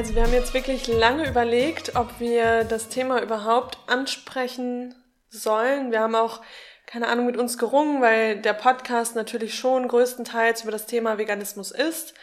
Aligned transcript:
Also 0.00 0.14
wir 0.14 0.22
haben 0.22 0.32
jetzt 0.32 0.54
wirklich 0.54 0.86
lange 0.86 1.28
überlegt, 1.28 1.94
ob 1.94 2.20
wir 2.20 2.64
das 2.64 2.88
Thema 2.88 3.22
überhaupt 3.22 3.76
ansprechen 3.86 4.94
sollen. 5.28 5.90
Wir 5.90 6.00
haben 6.00 6.14
auch 6.14 6.40
keine 6.86 7.06
Ahnung 7.06 7.26
mit 7.26 7.36
uns 7.36 7.58
gerungen, 7.58 8.00
weil 8.00 8.40
der 8.40 8.54
Podcast 8.54 9.14
natürlich 9.14 9.54
schon 9.56 9.88
größtenteils 9.88 10.62
über 10.62 10.72
das 10.72 10.86
Thema 10.86 11.18
Veganismus 11.18 11.70
ist. 11.70 12.14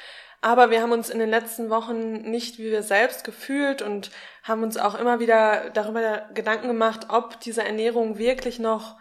Aber 0.41 0.71
wir 0.71 0.81
haben 0.81 0.91
uns 0.91 1.11
in 1.11 1.19
den 1.19 1.29
letzten 1.29 1.69
Wochen 1.69 2.13
nicht 2.13 2.57
wie 2.57 2.71
wir 2.71 2.81
selbst 2.81 3.23
gefühlt 3.23 3.83
und 3.83 4.09
haben 4.41 4.63
uns 4.63 4.77
auch 4.77 4.95
immer 4.95 5.19
wieder 5.19 5.69
darüber 5.69 6.27
Gedanken 6.33 6.69
gemacht, 6.69 7.09
ob 7.09 7.39
diese 7.41 7.63
Ernährung 7.63 8.17
wirklich 8.17 8.57
noch 8.57 8.97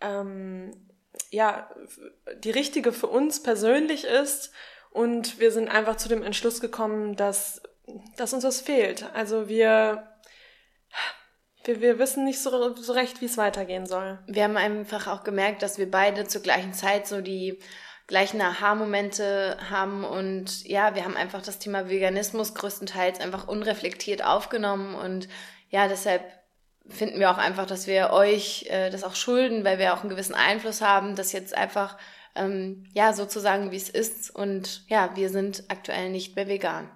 ähm, 0.00 0.72
ja 1.30 1.70
die 2.38 2.50
richtige 2.50 2.90
für 2.90 3.06
uns 3.06 3.40
persönlich 3.40 4.02
ist. 4.02 4.50
Und 4.90 5.38
wir 5.38 5.52
sind 5.52 5.68
einfach 5.68 5.96
zu 5.96 6.08
dem 6.08 6.24
Entschluss 6.24 6.60
gekommen, 6.60 7.14
dass, 7.14 7.62
dass 8.16 8.32
uns 8.32 8.44
was 8.44 8.60
fehlt. 8.60 9.04
Also 9.14 9.48
wir 9.48 10.16
wir, 11.66 11.80
wir 11.80 11.98
wissen 11.98 12.24
nicht 12.24 12.40
so, 12.40 12.74
so 12.76 12.92
recht, 12.92 13.20
wie 13.20 13.26
es 13.26 13.36
weitergehen 13.36 13.86
soll. 13.86 14.18
Wir 14.26 14.44
haben 14.44 14.56
einfach 14.56 15.06
auch 15.08 15.24
gemerkt, 15.24 15.62
dass 15.62 15.78
wir 15.78 15.90
beide 15.90 16.26
zur 16.26 16.42
gleichen 16.42 16.72
Zeit 16.72 17.06
so 17.06 17.20
die 17.20 17.58
gleichen 18.06 18.40
Aha-Momente 18.40 19.56
haben 19.68 20.04
und 20.04 20.64
ja, 20.64 20.94
wir 20.94 21.04
haben 21.04 21.16
einfach 21.16 21.42
das 21.42 21.58
Thema 21.58 21.88
Veganismus 21.88 22.54
größtenteils 22.54 23.18
einfach 23.18 23.48
unreflektiert 23.48 24.24
aufgenommen 24.24 24.94
und 24.94 25.28
ja, 25.70 25.88
deshalb 25.88 26.22
finden 26.88 27.18
wir 27.18 27.32
auch 27.32 27.38
einfach, 27.38 27.66
dass 27.66 27.88
wir 27.88 28.10
euch 28.10 28.66
äh, 28.68 28.90
das 28.90 29.02
auch 29.02 29.16
schulden, 29.16 29.64
weil 29.64 29.80
wir 29.80 29.92
auch 29.92 30.02
einen 30.02 30.10
gewissen 30.10 30.36
Einfluss 30.36 30.82
haben, 30.82 31.16
das 31.16 31.32
jetzt 31.32 31.56
einfach 31.56 31.98
ähm, 32.36 32.84
ja 32.92 33.12
sozusagen 33.12 33.72
wie 33.72 33.76
es 33.76 33.90
ist 33.90 34.30
und 34.32 34.84
ja, 34.86 35.16
wir 35.16 35.28
sind 35.28 35.64
aktuell 35.66 36.10
nicht 36.10 36.36
mehr 36.36 36.46
vegan. 36.46 36.88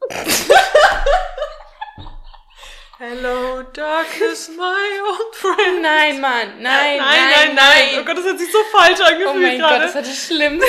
Hello, 2.98 3.62
darkness, 3.62 4.48
my 4.56 5.00
old 5.06 5.34
friend. 5.34 5.82
Nein, 5.82 6.20
Mann, 6.20 6.60
nein, 6.60 6.98
nein, 6.98 6.98
nein, 6.98 7.30
nein, 7.30 7.54
nein. 7.54 7.88
Oh 8.00 8.04
Gott, 8.04 8.18
das 8.18 8.24
hat 8.26 8.38
sich 8.38 8.50
so 8.50 8.58
falsch 8.72 9.00
angefühlt 9.00 9.28
Oh 9.28 9.34
mein 9.34 9.58
gerade. 9.58 9.74
Gott, 9.76 9.84
das 9.84 9.94
war 9.94 10.02
das 10.02 10.26
Schlimmste. 10.26 10.66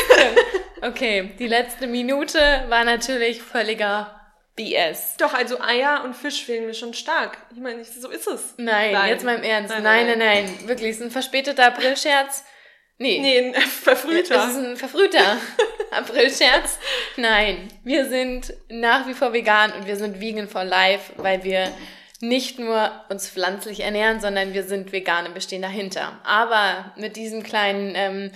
Okay, 0.82 1.32
die 1.40 1.48
letzte 1.48 1.88
Minute 1.88 2.66
war 2.70 2.84
natürlich 2.84 3.42
völliger 3.42 4.16
BS. 4.56 5.18
Doch, 5.18 5.34
also 5.34 5.60
Eier 5.60 6.04
und 6.04 6.16
Fisch 6.16 6.44
fehlen 6.46 6.66
mir 6.68 6.74
schon 6.74 6.94
stark. 6.94 7.38
Ich 7.54 7.60
meine, 7.60 7.84
so 7.84 8.10
ist 8.10 8.28
es. 8.28 8.54
Nein, 8.58 8.92
Nein. 8.94 9.10
jetzt 9.10 9.24
mal 9.24 9.36
im 9.36 9.44
Ernst. 9.44 9.74
Nein, 9.74 9.84
Nein, 9.84 10.08
nein, 10.08 10.20
nein, 10.20 10.46
nein, 10.60 10.68
Wirklich, 10.68 10.92
es 10.92 10.98
ist 10.98 11.04
ein 11.04 11.12
verspäteter 11.12 11.66
Aprilscherz. 11.66 12.44
Nee. 13.02 13.20
Nee, 13.20 13.40
ein 13.40 13.54
verfrühter. 13.54 14.44
Es 14.44 14.52
ist 14.52 14.58
ein 14.58 14.78
verfrühter 14.78 15.38
Aprilscherz. 15.92 16.78
Nein, 17.16 17.70
wir 17.86 18.10
sind 18.10 18.54
nach 18.68 19.08
wie 19.08 19.14
vor 19.14 19.32
vegan 19.32 19.72
und 19.72 19.88
wir 19.88 19.96
sind 19.96 20.20
vegan 20.20 20.50
for 20.50 20.66
life, 20.66 21.14
weil 21.16 21.46
wir 21.46 21.72
nicht 22.20 22.60
nur 22.60 22.92
uns 23.08 23.30
pflanzlich 23.30 23.80
ernähren, 23.80 24.20
sondern 24.20 24.54
wir 24.54 24.64
sind 24.64 24.92
vegan 24.92 25.28
und 25.28 25.34
wir 25.34 25.42
stehen 25.42 25.62
dahinter. 25.62 26.20
Aber 26.26 26.92
mit 26.98 27.16
diesem 27.16 27.42
kleinen 27.42 27.94
ähm, 27.96 28.32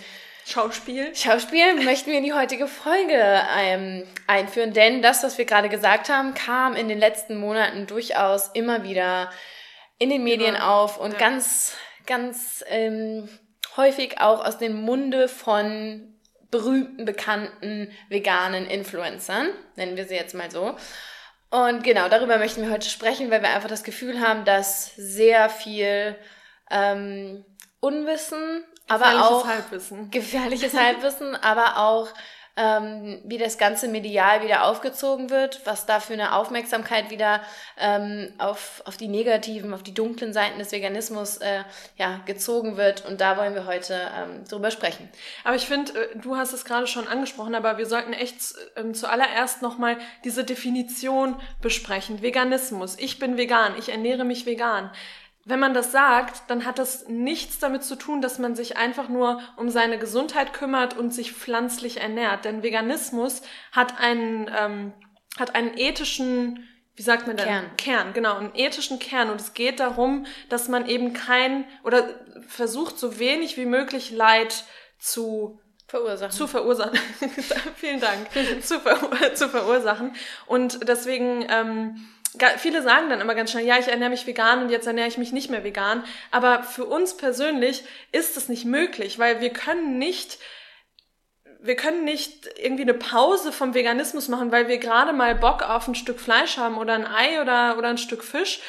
Schauspiel. 0.45 1.13
Schauspiel 1.13 1.83
möchten 1.83 2.11
wir 2.11 2.17
in 2.17 2.23
die 2.23 2.33
heutige 2.33 2.67
Folge 2.67 3.41
ähm, 3.57 4.03
einführen, 4.27 4.71
denn 4.71 5.01
das, 5.01 5.23
was 5.23 5.37
wir 5.37 5.45
gerade 5.45 5.67
gesagt 5.67 6.07
haben, 6.07 6.33
kam 6.33 6.75
in 6.75 6.87
den 6.87 6.99
letzten 6.99 7.37
Monaten 7.37 7.85
durchaus 7.85 8.47
immer 8.53 8.83
wieder 8.83 9.29
in 9.99 10.09
den 10.09 10.23
Medien 10.23 10.55
Immer, 10.55 10.71
auf 10.71 10.97
und 10.97 11.13
ja. 11.13 11.19
ganz, 11.19 11.75
ganz 12.05 12.63
ähm, 12.67 13.27
häufig 13.77 14.19
auch 14.19 14.45
aus 14.45 14.57
dem 14.57 14.73
Munde 14.73 15.27
von 15.27 16.13
berühmten, 16.51 17.05
bekannten 17.05 17.91
veganen 18.09 18.67
Influencern, 18.67 19.49
nennen 19.75 19.97
wir 19.97 20.05
sie 20.05 20.15
jetzt 20.15 20.35
mal 20.35 20.51
so. 20.51 20.75
Und 21.49 21.83
genau, 21.83 22.09
darüber 22.09 22.37
möchten 22.37 22.61
wir 22.61 22.71
heute 22.71 22.89
sprechen, 22.89 23.29
weil 23.29 23.41
wir 23.41 23.49
einfach 23.49 23.69
das 23.69 23.83
Gefühl 23.83 24.19
haben, 24.19 24.45
dass 24.45 24.95
sehr 24.95 25.49
viel 25.49 26.15
ähm, 26.71 27.45
Unwissen, 27.79 28.63
aber 28.87 29.05
Gefährliches 29.05 29.31
auch 29.31 29.47
Halbwissen. 29.47 30.11
gefährliches 30.11 30.73
Halbwissen, 30.73 31.35
aber 31.35 31.77
auch 31.77 32.09
ähm, 32.55 33.19
wie 33.23 33.39
das 33.39 33.57
ganze 33.57 33.87
medial 33.87 34.43
wieder 34.43 34.65
aufgezogen 34.65 35.31
wird, 35.31 35.61
was 35.65 35.87
da 35.87 35.99
für 35.99 36.13
eine 36.13 36.35
Aufmerksamkeit 36.35 37.09
wieder 37.09 37.41
ähm, 37.79 38.31
auf, 38.37 38.83
auf 38.85 38.95
die 38.95 39.07
negativen, 39.07 39.73
auf 39.73 39.81
die 39.81 39.93
dunklen 39.93 40.33
Seiten 40.33 40.59
des 40.59 40.71
Veganismus 40.71 41.37
äh, 41.37 41.63
ja, 41.97 42.21
gezogen 42.25 42.77
wird. 42.77 43.05
Und 43.05 43.21
da 43.21 43.37
wollen 43.37 43.55
wir 43.55 43.65
heute 43.65 43.99
ähm, 44.15 44.45
drüber 44.47 44.69
sprechen. 44.69 45.09
Aber 45.43 45.55
ich 45.55 45.65
finde, 45.65 45.93
äh, 45.93 46.17
du 46.19 46.37
hast 46.37 46.53
es 46.53 46.63
gerade 46.63 46.85
schon 46.85 47.07
angesprochen, 47.07 47.55
aber 47.55 47.79
wir 47.79 47.87
sollten 47.87 48.13
echt 48.13 48.35
ähm, 48.75 48.93
zuallererst 48.93 49.63
nochmal 49.63 49.97
diese 50.23 50.43
Definition 50.43 51.35
besprechen. 51.61 52.21
Veganismus. 52.21 52.97
Ich 52.99 53.17
bin 53.17 53.37
vegan. 53.37 53.73
Ich 53.79 53.89
ernähre 53.89 54.25
mich 54.25 54.45
vegan. 54.45 54.91
Wenn 55.45 55.59
man 55.59 55.73
das 55.73 55.91
sagt, 55.91 56.49
dann 56.49 56.65
hat 56.65 56.79
das 56.79 57.07
nichts 57.09 57.59
damit 57.59 57.83
zu 57.83 57.95
tun, 57.95 58.21
dass 58.21 58.39
man 58.39 58.55
sich 58.55 58.77
einfach 58.77 59.09
nur 59.09 59.41
um 59.57 59.69
seine 59.69 59.99
Gesundheit 59.99 60.53
kümmert 60.53 60.95
und 60.95 61.13
sich 61.13 61.33
pflanzlich 61.33 61.99
ernährt. 61.99 62.45
Denn 62.45 62.63
Veganismus 62.63 63.41
hat 63.73 63.99
einen, 63.99 64.49
ähm, 64.57 64.93
hat 65.37 65.53
einen 65.55 65.77
ethischen, 65.77 66.67
wie 66.95 67.01
sagt 67.01 67.27
man 67.27 67.35
denn? 67.35 67.45
Kern. 67.45 67.77
Kern, 67.77 68.13
genau, 68.13 68.37
einen 68.37 68.55
ethischen 68.55 68.99
Kern. 68.99 69.29
Und 69.29 69.41
es 69.41 69.53
geht 69.53 69.81
darum, 69.81 70.25
dass 70.47 70.69
man 70.69 70.87
eben 70.87 71.11
kein 71.11 71.65
oder 71.83 72.07
versucht, 72.47 72.97
so 72.97 73.19
wenig 73.19 73.57
wie 73.57 73.65
möglich 73.65 74.11
Leid 74.11 74.63
zu 74.97 75.59
Verursachen. 75.87 76.31
zu 76.31 76.47
verursachen. 76.47 76.97
Vielen 77.75 77.99
Dank. 77.99 78.27
zu, 78.61 78.79
ver 78.79 78.97
zu 79.35 79.49
verursachen. 79.49 80.15
Und 80.47 80.87
deswegen, 80.87 81.45
ähm, 81.49 82.07
viele 82.57 82.81
sagen 82.81 83.09
dann 83.09 83.21
immer 83.21 83.35
ganz 83.35 83.51
schnell, 83.51 83.65
ja, 83.65 83.77
ich 83.79 83.87
ernähre 83.87 84.09
mich 84.09 84.27
vegan 84.27 84.63
und 84.63 84.69
jetzt 84.69 84.87
ernähre 84.87 85.07
ich 85.07 85.17
mich 85.17 85.31
nicht 85.31 85.49
mehr 85.49 85.63
vegan. 85.63 86.03
Aber 86.31 86.63
für 86.63 86.85
uns 86.85 87.17
persönlich 87.17 87.83
ist 88.11 88.37
es 88.37 88.49
nicht 88.49 88.65
möglich, 88.65 89.19
weil 89.19 89.41
wir 89.41 89.51
können 89.51 89.97
nicht 89.97 90.39
wir 91.65 91.77
können 91.77 92.03
nicht 92.03 92.49
irgendwie 92.57 92.83
eine 92.83 92.93
Pause 92.93 93.53
vom 93.53 93.73
Veganismus 93.73 94.27
machen, 94.27 94.51
weil 94.51 94.67
wir 94.67 94.79
gerade 94.79 95.13
mal 95.13 95.33
Bock 95.33 95.63
auf 95.63 95.87
ein 95.87 95.95
Stück 95.95 96.19
Fleisch 96.19 96.57
haben 96.57 96.77
oder 96.77 96.93
ein 96.93 97.07
Ei 97.07 97.41
oder, 97.41 97.77
oder 97.77 97.87
ein 97.87 97.97
Stück 97.97 98.21
Fisch. 98.21 98.59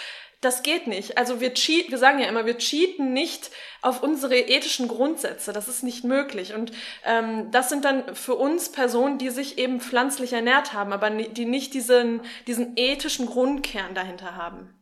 Das 0.45 0.63
geht 0.63 0.87
nicht. 0.87 1.17
Also 1.17 1.41
wir 1.41 1.55
cheat, 1.55 1.91
wir 1.91 1.97
sagen 1.97 2.19
ja 2.19 2.29
immer, 2.29 2.45
wir 2.45 2.59
cheaten 2.59 3.15
nicht 3.15 3.51
auf 3.81 4.03
unsere 4.03 4.37
ethischen 4.37 4.89
Grundsätze. 4.89 5.55
Das 5.55 5.69
ist 5.69 5.83
nicht 5.83 6.05
möglich. 6.05 6.53
Und 6.53 6.73
ähm, 7.05 7.51
das 7.51 7.71
sind 7.71 7.85
dann 7.85 8.15
für 8.15 8.35
uns 8.35 8.71
Personen, 8.71 9.17
die 9.17 9.31
sich 9.31 9.57
eben 9.57 9.81
pflanzlich 9.81 10.35
ernährt 10.35 10.75
haben, 10.75 10.93
aber 10.93 11.09
die 11.09 11.47
nicht 11.47 11.73
diesen, 11.73 12.21
diesen 12.47 12.77
ethischen 12.77 13.27
Grundkern 13.27 13.95
dahinter 13.95 14.37
haben. 14.37 14.75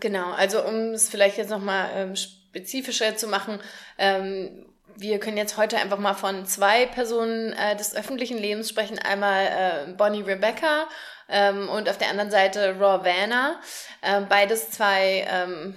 Genau, 0.00 0.32
also 0.32 0.64
um 0.64 0.92
es 0.92 1.08
vielleicht 1.08 1.38
jetzt 1.38 1.50
nochmal 1.50 1.90
ähm, 1.94 2.16
spezifischer 2.16 3.16
zu 3.16 3.28
machen, 3.28 3.60
ähm, 3.98 4.66
wir 4.98 5.20
können 5.20 5.36
jetzt 5.36 5.56
heute 5.56 5.76
einfach 5.76 5.98
mal 5.98 6.14
von 6.14 6.46
zwei 6.46 6.86
Personen 6.86 7.52
äh, 7.52 7.76
des 7.76 7.94
öffentlichen 7.94 8.38
Lebens 8.38 8.68
sprechen. 8.68 8.98
Einmal 8.98 9.46
äh, 9.46 9.92
Bonnie 9.92 10.22
Rebecca 10.22 10.88
ähm, 11.28 11.68
und 11.68 11.88
auf 11.88 11.98
der 11.98 12.08
anderen 12.08 12.30
Seite 12.30 12.76
Raw 12.78 13.04
Vanna. 13.04 13.60
Ähm, 14.02 14.26
beides 14.28 14.70
zwei 14.70 15.26
ähm, 15.30 15.74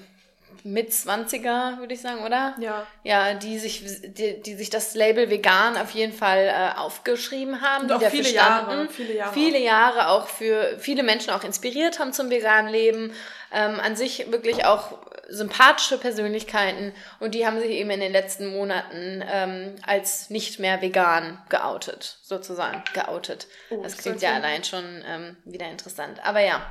mit 0.64 0.92
20er, 0.92 1.80
würde 1.80 1.94
ich 1.94 2.02
sagen, 2.02 2.24
oder? 2.24 2.56
Ja. 2.60 2.86
Ja, 3.04 3.34
die 3.34 3.60
sich, 3.60 3.84
die, 4.04 4.42
die 4.42 4.56
sich 4.56 4.70
das 4.70 4.96
Label 4.96 5.30
vegan 5.30 5.78
auf 5.78 5.92
jeden 5.92 6.14
Fall 6.14 6.48
äh, 6.48 6.78
aufgeschrieben 6.80 7.62
haben. 7.62 7.90
Und 7.90 8.02
die 8.02 8.06
auch 8.06 8.12
viele 8.12 8.26
standen. 8.30 8.72
Jahre, 8.72 8.90
viele 8.90 9.14
Jahre 9.14 9.34
Viele 9.34 9.60
Jahre 9.60 10.10
auch 10.10 10.28
für 10.28 10.78
viele 10.80 11.04
Menschen 11.04 11.32
auch 11.32 11.44
inspiriert 11.44 12.00
haben 12.00 12.14
zum 12.14 12.30
veganen 12.30 12.72
Leben. 12.72 13.14
Ähm, 13.52 13.80
an 13.80 13.96
sich 13.96 14.32
wirklich 14.32 14.66
auch 14.66 15.00
sympathische 15.30 15.98
Persönlichkeiten 15.98 16.94
und 17.20 17.36
die 17.36 17.46
haben 17.46 17.60
sich 17.60 17.72
eben 17.72 17.90
in 17.90 18.00
den 18.00 18.12
letzten 18.12 18.48
Monaten 18.48 19.24
ähm, 19.28 19.76
als 19.86 20.30
nicht 20.30 20.60
mehr 20.60 20.82
vegan 20.82 21.42
geoutet, 21.50 22.20
sozusagen 22.22 22.84
geoutet. 22.94 23.48
Oh, 23.70 23.82
das 23.82 23.98
klingt 23.98 24.22
ja 24.22 24.34
allein 24.34 24.64
schon 24.64 25.04
ähm, 25.06 25.38
wieder 25.46 25.70
interessant. 25.70 26.24
Aber 26.26 26.42
ja. 26.42 26.62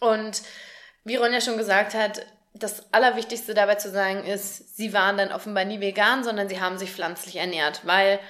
Und 0.00 0.42
wie 1.04 1.16
Ronja 1.16 1.40
schon 1.40 1.58
gesagt 1.58 1.94
hat, 1.94 2.24
das 2.54 2.92
Allerwichtigste 2.92 3.54
dabei 3.54 3.76
zu 3.76 3.90
sagen 3.90 4.24
ist, 4.24 4.76
sie 4.76 4.92
waren 4.92 5.16
dann 5.16 5.32
offenbar 5.32 5.64
nie 5.64 5.80
vegan, 5.80 6.22
sondern 6.22 6.48
sie 6.48 6.60
haben 6.60 6.78
sich 6.78 6.92
pflanzlich 6.92 7.36
ernährt, 7.36 7.80
weil, 7.84 8.20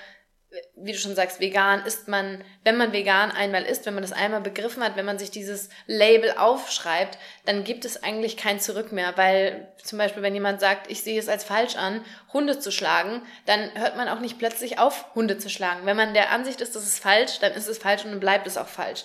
wie 0.77 0.93
du 0.93 0.99
schon 0.99 1.15
sagst, 1.15 1.41
vegan 1.41 1.85
ist 1.87 2.09
man, 2.09 2.45
wenn 2.65 2.77
man 2.77 2.93
vegan 2.93 3.31
einmal 3.31 3.63
isst, 3.63 3.87
wenn 3.87 3.95
man 3.95 4.03
das 4.03 4.13
einmal 4.13 4.41
begriffen 4.41 4.83
hat, 4.83 4.97
wenn 4.97 5.05
man 5.07 5.19
sich 5.19 5.31
dieses 5.31 5.71
Label 5.87 6.33
aufschreibt, 6.33 7.19
dann 7.47 7.65
gibt 7.65 7.85
es 7.85 8.03
eigentlich 8.03 8.37
kein 8.37 8.61
Zurück 8.61 8.93
mehr, 8.93 9.17
weil 9.17 9.69
zum 9.83 9.99
Beispiel, 9.99 10.23
wenn 10.23 10.35
jemand 10.35 10.61
sagt, 10.61 10.91
ich 10.91 11.03
sehe 11.03 11.19
es 11.19 11.29
als 11.29 11.45
falsch 11.45 11.77
an, 11.77 12.05
Hunde 12.33 12.59
zu 12.59 12.71
schlagen, 12.71 13.23
dann 13.47 13.71
hört 13.75 13.97
man 13.97 14.09
auch 14.09 14.21
nicht 14.21 14.39
plötzlich 14.39 14.79
auf, 14.79 15.15
Hunde 15.15 15.39
zu 15.39 15.49
schlagen. 15.49 15.87
Wenn 15.87 15.97
man 15.97 16.15
der 16.15 16.31
Ansicht 16.31 16.61
ist, 16.61 16.77
das 16.77 16.85
ist 16.85 16.99
falsch, 16.99 17.39
dann 17.41 17.53
ist 17.53 17.69
es 17.69 17.79
falsch 17.79 18.05
und 18.05 18.11
dann 18.11 18.21
bleibt 18.21 18.47
es 18.47 18.59
auch 18.59 18.69
falsch. 18.69 19.05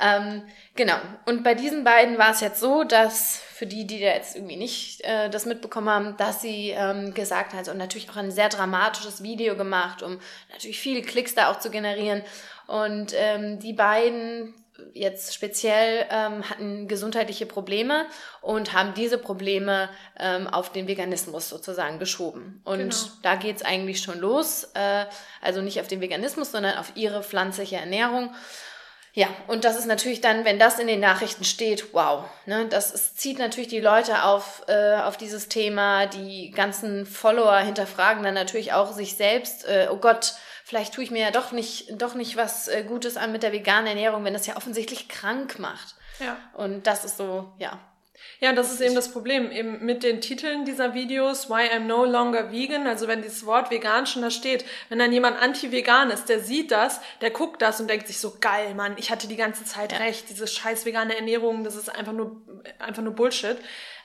Ähm, 0.00 0.46
genau. 0.74 0.98
Und 1.24 1.42
bei 1.42 1.54
diesen 1.54 1.84
beiden 1.84 2.18
war 2.18 2.30
es 2.30 2.40
jetzt 2.40 2.60
so, 2.60 2.84
dass 2.84 3.42
für 3.56 3.66
die, 3.66 3.86
die 3.86 4.00
da 4.00 4.08
jetzt 4.08 4.36
irgendwie 4.36 4.56
nicht 4.56 5.00
äh, 5.00 5.30
das 5.30 5.46
mitbekommen 5.46 5.88
haben, 5.88 6.16
dass 6.18 6.42
sie 6.42 6.74
ähm, 6.76 7.14
gesagt 7.14 7.54
hat 7.54 7.68
und 7.68 7.78
natürlich 7.78 8.10
auch 8.10 8.16
ein 8.16 8.30
sehr 8.30 8.50
dramatisches 8.50 9.22
Video 9.22 9.56
gemacht, 9.56 10.02
um 10.02 10.18
natürlich 10.52 10.78
viele 10.78 11.00
Klicks 11.00 11.34
da 11.34 11.50
auch 11.50 11.58
zu 11.58 11.70
generieren. 11.70 12.22
Und 12.66 13.14
ähm, 13.16 13.58
die 13.58 13.72
beiden 13.72 14.52
jetzt 14.92 15.34
speziell 15.34 16.04
ähm, 16.10 16.46
hatten 16.50 16.86
gesundheitliche 16.86 17.46
Probleme 17.46 18.04
und 18.42 18.74
haben 18.74 18.92
diese 18.92 19.16
Probleme 19.16 19.88
ähm, 20.18 20.48
auf 20.48 20.70
den 20.70 20.86
Veganismus 20.86 21.48
sozusagen 21.48 21.98
geschoben. 21.98 22.60
Und 22.64 22.78
genau. 22.78 22.94
da 23.22 23.36
geht's 23.36 23.62
eigentlich 23.62 24.02
schon 24.02 24.18
los. 24.18 24.68
Äh, 24.74 25.06
also 25.40 25.62
nicht 25.62 25.80
auf 25.80 25.88
den 25.88 26.02
Veganismus, 26.02 26.52
sondern 26.52 26.76
auf 26.76 26.92
ihre 26.94 27.22
pflanzliche 27.22 27.76
Ernährung. 27.76 28.34
Ja, 29.16 29.28
und 29.46 29.64
das 29.64 29.78
ist 29.78 29.86
natürlich 29.86 30.20
dann, 30.20 30.44
wenn 30.44 30.58
das 30.58 30.78
in 30.78 30.88
den 30.88 31.00
Nachrichten 31.00 31.44
steht, 31.44 31.94
wow, 31.94 32.24
ne, 32.44 32.66
das 32.68 32.90
ist, 32.90 33.18
zieht 33.18 33.38
natürlich 33.38 33.68
die 33.70 33.80
Leute 33.80 34.24
auf, 34.24 34.62
äh, 34.68 34.96
auf 34.96 35.16
dieses 35.16 35.48
Thema. 35.48 36.04
Die 36.04 36.50
ganzen 36.50 37.06
Follower 37.06 37.56
hinterfragen 37.56 38.22
dann 38.22 38.34
natürlich 38.34 38.74
auch 38.74 38.92
sich 38.92 39.16
selbst, 39.16 39.66
äh, 39.66 39.88
oh 39.90 39.96
Gott, 39.96 40.34
vielleicht 40.64 40.92
tue 40.92 41.02
ich 41.02 41.10
mir 41.10 41.22
ja 41.22 41.30
doch 41.30 41.50
nicht, 41.50 41.98
doch 41.98 42.14
nicht 42.14 42.36
was 42.36 42.68
äh, 42.68 42.84
Gutes 42.86 43.16
an 43.16 43.32
mit 43.32 43.42
der 43.42 43.52
veganen 43.52 43.86
Ernährung, 43.86 44.22
wenn 44.22 44.34
das 44.34 44.46
ja 44.46 44.54
offensichtlich 44.54 45.08
krank 45.08 45.58
macht. 45.58 45.94
Ja. 46.20 46.36
Und 46.52 46.86
das 46.86 47.06
ist 47.06 47.16
so, 47.16 47.50
ja, 47.56 47.78
ja, 48.40 48.52
das 48.52 48.72
ist 48.72 48.80
eben 48.80 48.94
das 48.94 49.10
Problem, 49.12 49.50
eben 49.50 49.84
mit 49.84 50.02
den 50.02 50.20
Titeln 50.20 50.64
dieser 50.64 50.94
Videos, 50.94 51.48
Why 51.48 51.70
I'm 51.74 51.80
No 51.80 52.04
Longer 52.04 52.52
Vegan, 52.52 52.86
also 52.86 53.08
wenn 53.08 53.22
dieses 53.22 53.46
Wort 53.46 53.70
vegan 53.70 54.06
schon 54.06 54.22
da 54.22 54.30
steht, 54.30 54.64
wenn 54.88 54.98
dann 54.98 55.12
jemand 55.12 55.40
anti-vegan 55.40 56.10
ist, 56.10 56.28
der 56.28 56.40
sieht 56.40 56.70
das, 56.70 57.00
der 57.20 57.30
guckt 57.30 57.62
das 57.62 57.80
und 57.80 57.88
denkt 57.88 58.06
sich 58.06 58.18
so, 58.18 58.36
geil, 58.40 58.74
Mann, 58.74 58.94
ich 58.98 59.10
hatte 59.10 59.28
die 59.28 59.36
ganze 59.36 59.64
Zeit 59.64 59.92
ja. 59.92 59.98
recht, 59.98 60.28
diese 60.28 60.46
scheiß 60.46 60.84
vegane 60.84 61.16
Ernährung, 61.16 61.64
das 61.64 61.76
ist 61.76 61.88
einfach 61.88 62.12
nur, 62.12 62.42
einfach 62.78 63.02
nur 63.02 63.14
Bullshit. 63.14 63.58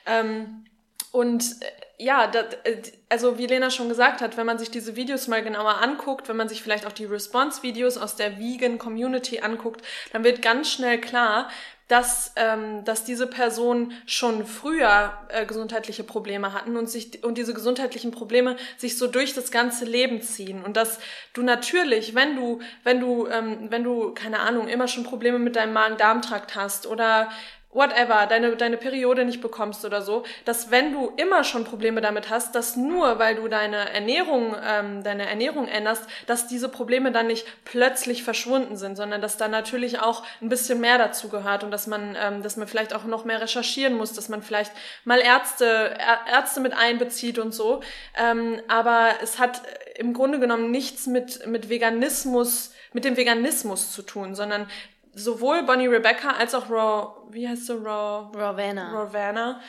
Ähm, 0.06 0.64
und 1.12 1.42
äh, 1.60 1.66
ja, 1.98 2.26
das, 2.26 2.54
äh, 2.64 2.82
also 3.08 3.38
wie 3.38 3.46
Lena 3.46 3.70
schon 3.70 3.88
gesagt 3.88 4.20
hat, 4.22 4.36
wenn 4.36 4.46
man 4.46 4.58
sich 4.58 4.70
diese 4.70 4.96
Videos 4.96 5.28
mal 5.28 5.42
genauer 5.42 5.80
anguckt, 5.80 6.28
wenn 6.28 6.36
man 6.36 6.48
sich 6.48 6.62
vielleicht 6.62 6.86
auch 6.86 6.92
die 6.92 7.04
Response-Videos 7.04 7.98
aus 7.98 8.16
der 8.16 8.38
Vegan 8.38 8.78
Community 8.78 9.40
anguckt, 9.40 9.84
dann 10.12 10.24
wird 10.24 10.42
ganz 10.42 10.70
schnell 10.70 11.00
klar, 11.00 11.50
dass, 11.92 12.32
ähm, 12.36 12.86
dass 12.86 13.04
diese 13.04 13.26
Personen 13.26 13.92
schon 14.06 14.46
früher 14.46 15.12
äh, 15.28 15.44
gesundheitliche 15.44 16.04
Probleme 16.04 16.54
hatten 16.54 16.78
und 16.78 16.88
sich 16.88 17.22
und 17.22 17.36
diese 17.36 17.52
gesundheitlichen 17.52 18.12
Probleme 18.12 18.56
sich 18.78 18.96
so 18.96 19.06
durch 19.06 19.34
das 19.34 19.50
ganze 19.50 19.84
Leben 19.84 20.22
ziehen. 20.22 20.64
Und 20.64 20.78
dass 20.78 21.00
du 21.34 21.42
natürlich, 21.42 22.14
wenn 22.14 22.34
du 22.34 22.60
wenn 22.82 22.98
du 22.98 23.26
ähm, 23.26 23.66
wenn 23.68 23.84
du 23.84 24.14
keine 24.14 24.40
Ahnung 24.40 24.68
immer 24.68 24.88
schon 24.88 25.04
Probleme 25.04 25.38
mit 25.38 25.54
deinem 25.54 25.74
Magen-Darm-Trakt 25.74 26.56
hast 26.56 26.86
oder 26.86 27.28
whatever, 27.72 28.26
deine, 28.26 28.54
deine 28.56 28.76
Periode 28.76 29.24
nicht 29.24 29.40
bekommst 29.40 29.84
oder 29.84 30.02
so, 30.02 30.24
dass 30.44 30.70
wenn 30.70 30.92
du 30.92 31.12
immer 31.16 31.42
schon 31.42 31.64
Probleme 31.64 32.02
damit 32.02 32.28
hast, 32.28 32.54
dass 32.54 32.76
nur 32.76 33.18
weil 33.18 33.36
du 33.36 33.48
deine 33.48 33.90
Ernährung, 33.92 34.54
ähm, 34.62 35.02
deine 35.02 35.26
Ernährung 35.26 35.68
änderst, 35.68 36.04
dass 36.26 36.46
diese 36.46 36.68
Probleme 36.68 37.12
dann 37.12 37.26
nicht 37.26 37.46
plötzlich 37.64 38.24
verschwunden 38.24 38.76
sind, 38.76 38.96
sondern 38.96 39.22
dass 39.22 39.38
da 39.38 39.48
natürlich 39.48 40.00
auch 40.00 40.22
ein 40.42 40.50
bisschen 40.50 40.80
mehr 40.80 40.98
dazu 40.98 41.30
gehört 41.30 41.64
und 41.64 41.70
dass 41.70 41.86
man, 41.86 42.16
ähm, 42.20 42.42
dass 42.42 42.56
man 42.56 42.68
vielleicht 42.68 42.94
auch 42.94 43.04
noch 43.04 43.24
mehr 43.24 43.40
recherchieren 43.40 43.94
muss, 43.94 44.12
dass 44.12 44.28
man 44.28 44.42
vielleicht 44.42 44.72
mal 45.04 45.20
Ärzte, 45.20 45.96
Ärzte 46.30 46.60
mit 46.60 46.74
einbezieht 46.74 47.38
und 47.38 47.52
so. 47.52 47.80
Ähm, 48.18 48.60
aber 48.68 49.14
es 49.22 49.38
hat 49.38 49.62
im 49.96 50.12
Grunde 50.12 50.38
genommen 50.38 50.70
nichts 50.70 51.06
mit, 51.06 51.46
mit 51.46 51.70
Veganismus 51.70 52.72
mit 52.92 53.04
dem 53.04 53.16
Veganismus 53.16 53.92
zu 53.92 54.02
tun, 54.02 54.34
sondern 54.34 54.68
sowohl 55.14 55.62
Bonnie 55.64 55.88
Rebecca 55.88 56.30
als 56.30 56.54
auch 56.54 56.70
Raw, 56.70 57.28
wie 57.30 57.48
heißt 57.48 57.66
sie, 57.66 57.74
Raw? 57.74 58.30
Rawvana. 58.36 58.92
Rawvana, 58.92 59.60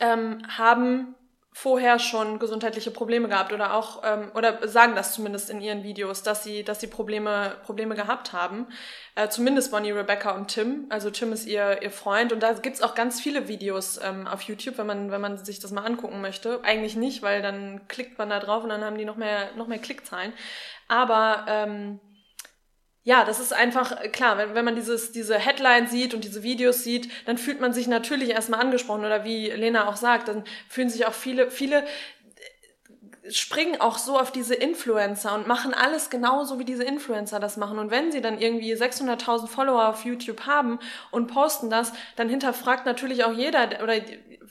ähm, 0.00 0.42
haben 0.56 1.14
vorher 1.58 1.98
schon 1.98 2.38
gesundheitliche 2.38 2.92
Probleme 2.92 3.26
gehabt 3.26 3.52
oder 3.52 3.74
auch 3.74 4.02
ähm, 4.04 4.30
oder 4.36 4.68
sagen 4.68 4.94
das 4.94 5.12
zumindest 5.12 5.50
in 5.50 5.60
ihren 5.60 5.82
Videos, 5.82 6.22
dass 6.22 6.44
sie 6.44 6.62
dass 6.62 6.78
sie 6.78 6.86
Probleme 6.86 7.56
Probleme 7.64 7.96
gehabt 7.96 8.32
haben. 8.32 8.68
Äh, 9.16 9.28
zumindest 9.28 9.72
Bonnie, 9.72 9.90
Rebecca 9.90 10.36
und 10.36 10.48
Tim. 10.48 10.86
Also 10.88 11.10
Tim 11.10 11.32
ist 11.32 11.46
ihr 11.46 11.82
ihr 11.82 11.90
Freund 11.90 12.32
und 12.32 12.44
da 12.44 12.52
gibt's 12.52 12.80
auch 12.80 12.94
ganz 12.94 13.20
viele 13.20 13.48
Videos 13.48 13.98
ähm, 14.00 14.28
auf 14.28 14.42
YouTube, 14.42 14.78
wenn 14.78 14.86
man 14.86 15.10
wenn 15.10 15.20
man 15.20 15.44
sich 15.44 15.58
das 15.58 15.72
mal 15.72 15.84
angucken 15.84 16.20
möchte. 16.20 16.60
Eigentlich 16.62 16.94
nicht, 16.94 17.22
weil 17.22 17.42
dann 17.42 17.88
klickt 17.88 18.18
man 18.18 18.30
da 18.30 18.38
drauf 18.38 18.62
und 18.62 18.68
dann 18.68 18.84
haben 18.84 18.96
die 18.96 19.04
noch 19.04 19.16
mehr 19.16 19.48
noch 19.56 19.66
mehr 19.66 19.78
Klickzahlen. 19.78 20.32
Aber 20.86 21.44
ähm, 21.48 21.98
ja, 23.08 23.24
das 23.24 23.40
ist 23.40 23.54
einfach 23.54 23.98
äh, 24.02 24.10
klar, 24.10 24.36
wenn, 24.36 24.54
wenn 24.54 24.66
man 24.66 24.76
dieses, 24.76 25.12
diese 25.12 25.38
Headline 25.38 25.86
sieht 25.86 26.12
und 26.12 26.24
diese 26.24 26.42
Videos 26.42 26.84
sieht, 26.84 27.10
dann 27.26 27.38
fühlt 27.38 27.58
man 27.58 27.72
sich 27.72 27.86
natürlich 27.86 28.28
erstmal 28.28 28.60
angesprochen 28.60 29.06
oder 29.06 29.24
wie 29.24 29.48
Lena 29.48 29.88
auch 29.88 29.96
sagt, 29.96 30.28
dann 30.28 30.44
fühlen 30.68 30.90
sich 30.90 31.06
auch 31.06 31.14
viele, 31.14 31.50
viele 31.50 31.84
äh, 31.84 33.30
springen 33.30 33.80
auch 33.80 33.96
so 33.96 34.18
auf 34.18 34.30
diese 34.30 34.54
Influencer 34.54 35.34
und 35.34 35.46
machen 35.46 35.72
alles 35.72 36.10
genauso, 36.10 36.58
wie 36.58 36.66
diese 36.66 36.84
Influencer 36.84 37.40
das 37.40 37.56
machen. 37.56 37.78
Und 37.78 37.90
wenn 37.90 38.12
sie 38.12 38.20
dann 38.20 38.38
irgendwie 38.38 38.74
600.000 38.74 39.46
Follower 39.46 39.88
auf 39.88 40.04
YouTube 40.04 40.42
haben 40.44 40.78
und 41.10 41.28
posten 41.28 41.70
das, 41.70 41.94
dann 42.16 42.28
hinterfragt 42.28 42.84
natürlich 42.84 43.24
auch 43.24 43.32
jeder 43.32 43.82
oder 43.82 43.94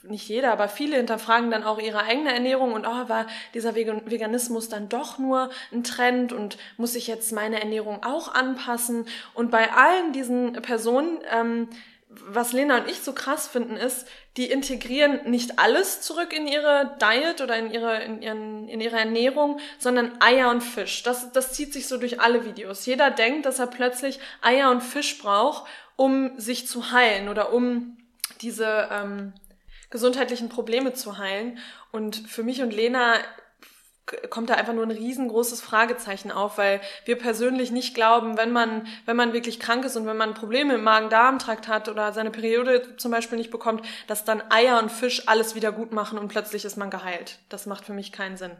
nicht 0.09 0.27
jeder, 0.27 0.51
aber 0.51 0.69
viele 0.69 0.97
hinterfragen 0.97 1.51
dann 1.51 1.63
auch 1.63 1.79
ihre 1.79 2.03
eigene 2.03 2.33
Ernährung 2.33 2.73
und 2.73 2.85
oh, 2.85 3.09
war 3.09 3.27
dieser 3.53 3.75
Veganismus 3.75 4.69
dann 4.69 4.89
doch 4.89 5.17
nur 5.17 5.49
ein 5.71 5.83
Trend 5.83 6.33
und 6.33 6.57
muss 6.77 6.95
ich 6.95 7.07
jetzt 7.07 7.31
meine 7.31 7.59
Ernährung 7.59 8.03
auch 8.03 8.33
anpassen? 8.33 9.07
Und 9.33 9.51
bei 9.51 9.71
allen 9.71 10.13
diesen 10.13 10.53
Personen, 10.53 11.19
ähm, 11.31 11.69
was 12.09 12.53
Lena 12.53 12.77
und 12.77 12.89
ich 12.89 13.01
so 13.01 13.13
krass 13.13 13.47
finden, 13.47 13.75
ist, 13.75 14.07
die 14.37 14.49
integrieren 14.49 15.29
nicht 15.29 15.59
alles 15.59 16.01
zurück 16.01 16.31
in 16.31 16.47
ihre 16.47 16.97
Diet 17.01 17.41
oder 17.41 17.57
in 17.57 17.71
ihre, 17.71 18.01
in 18.03 18.21
ihren, 18.21 18.69
in 18.69 18.79
ihre 18.79 18.97
Ernährung, 18.97 19.59
sondern 19.77 20.11
Eier 20.21 20.49
und 20.49 20.61
Fisch. 20.61 21.03
Das, 21.03 21.31
das 21.31 21.53
zieht 21.53 21.73
sich 21.73 21.87
so 21.87 21.97
durch 21.97 22.21
alle 22.21 22.45
Videos. 22.45 22.85
Jeder 22.85 23.11
denkt, 23.11 23.45
dass 23.45 23.59
er 23.59 23.67
plötzlich 23.67 24.19
Eier 24.41 24.71
und 24.71 24.81
Fisch 24.81 25.17
braucht, 25.17 25.67
um 25.95 26.39
sich 26.39 26.67
zu 26.67 26.91
heilen 26.91 27.27
oder 27.27 27.51
um 27.51 27.97
diese, 28.41 28.87
ähm, 28.91 29.33
gesundheitlichen 29.89 30.49
Probleme 30.49 30.93
zu 30.93 31.17
heilen. 31.17 31.57
Und 31.91 32.15
für 32.15 32.43
mich 32.43 32.61
und 32.61 32.73
Lena 32.73 33.15
kommt 34.29 34.49
da 34.49 34.53
einfach 34.53 34.73
nur 34.73 34.85
ein 34.85 34.91
riesengroßes 34.91 35.61
Fragezeichen 35.61 36.31
auf, 36.31 36.57
weil 36.57 36.81
wir 37.05 37.17
persönlich 37.17 37.71
nicht 37.71 37.93
glauben, 37.93 38.37
wenn 38.37 38.51
man, 38.51 38.87
wenn 39.05 39.17
man 39.17 39.33
wirklich 39.33 39.59
krank 39.59 39.83
ist 39.85 39.97
und 39.97 40.05
wenn 40.05 40.17
man 40.17 40.33
Probleme 40.33 40.75
im 40.75 40.83
Magen-Darm-Trakt 40.83 41.67
hat 41.67 41.89
oder 41.89 42.13
seine 42.13 42.31
Periode 42.31 42.95
zum 42.97 43.11
Beispiel 43.11 43.37
nicht 43.37 43.51
bekommt, 43.51 43.85
dass 44.07 44.23
dann 44.23 44.41
Eier 44.49 44.79
und 44.79 44.91
Fisch 44.91 45.27
alles 45.27 45.55
wieder 45.55 45.71
gut 45.71 45.91
machen 45.91 46.17
und 46.17 46.29
plötzlich 46.29 46.63
ist 46.63 46.77
man 46.77 46.89
geheilt. 46.89 47.39
Das 47.49 47.65
macht 47.65 47.85
für 47.85 47.93
mich 47.93 48.11
keinen 48.11 48.37
Sinn. 48.37 48.51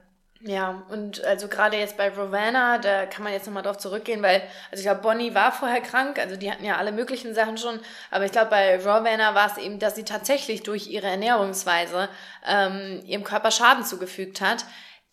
Ja, 0.42 0.84
und 0.90 1.24
also 1.24 1.48
gerade 1.48 1.78
jetzt 1.78 1.98
bei 1.98 2.10
Rowena, 2.10 2.78
da 2.78 3.08
kann 3.08 3.24
man 3.24 3.34
jetzt 3.34 3.48
nochmal 3.48 3.64
drauf 3.64 3.78
zurückgehen, 3.78 4.22
weil, 4.22 4.44
also 4.70 4.80
ich 4.80 4.84
glaube, 4.84 5.02
Bonnie 5.02 5.34
war 5.34 5.52
vorher 5.52 5.82
krank, 5.82 6.20
also 6.20 6.36
die 6.36 6.52
hatten 6.52 6.64
ja 6.64 6.78
alle 6.78 6.92
möglichen 6.92 7.34
Sachen 7.34 7.58
schon, 7.58 7.80
aber 8.12 8.26
ich 8.26 8.32
glaube, 8.32 8.52
bei 8.52 8.78
Rowena 8.78 9.34
war 9.34 9.48
es 9.48 9.58
eben, 9.58 9.80
dass 9.80 9.96
sie 9.96 10.04
tatsächlich 10.04 10.62
durch 10.62 10.88
ihre 10.88 11.08
Ernährungsweise 11.08 12.08
ähm, 12.48 13.02
ihrem 13.08 13.24
Körper 13.24 13.50
Schaden 13.50 13.84
zugefügt 13.84 14.40
hat. 14.40 14.66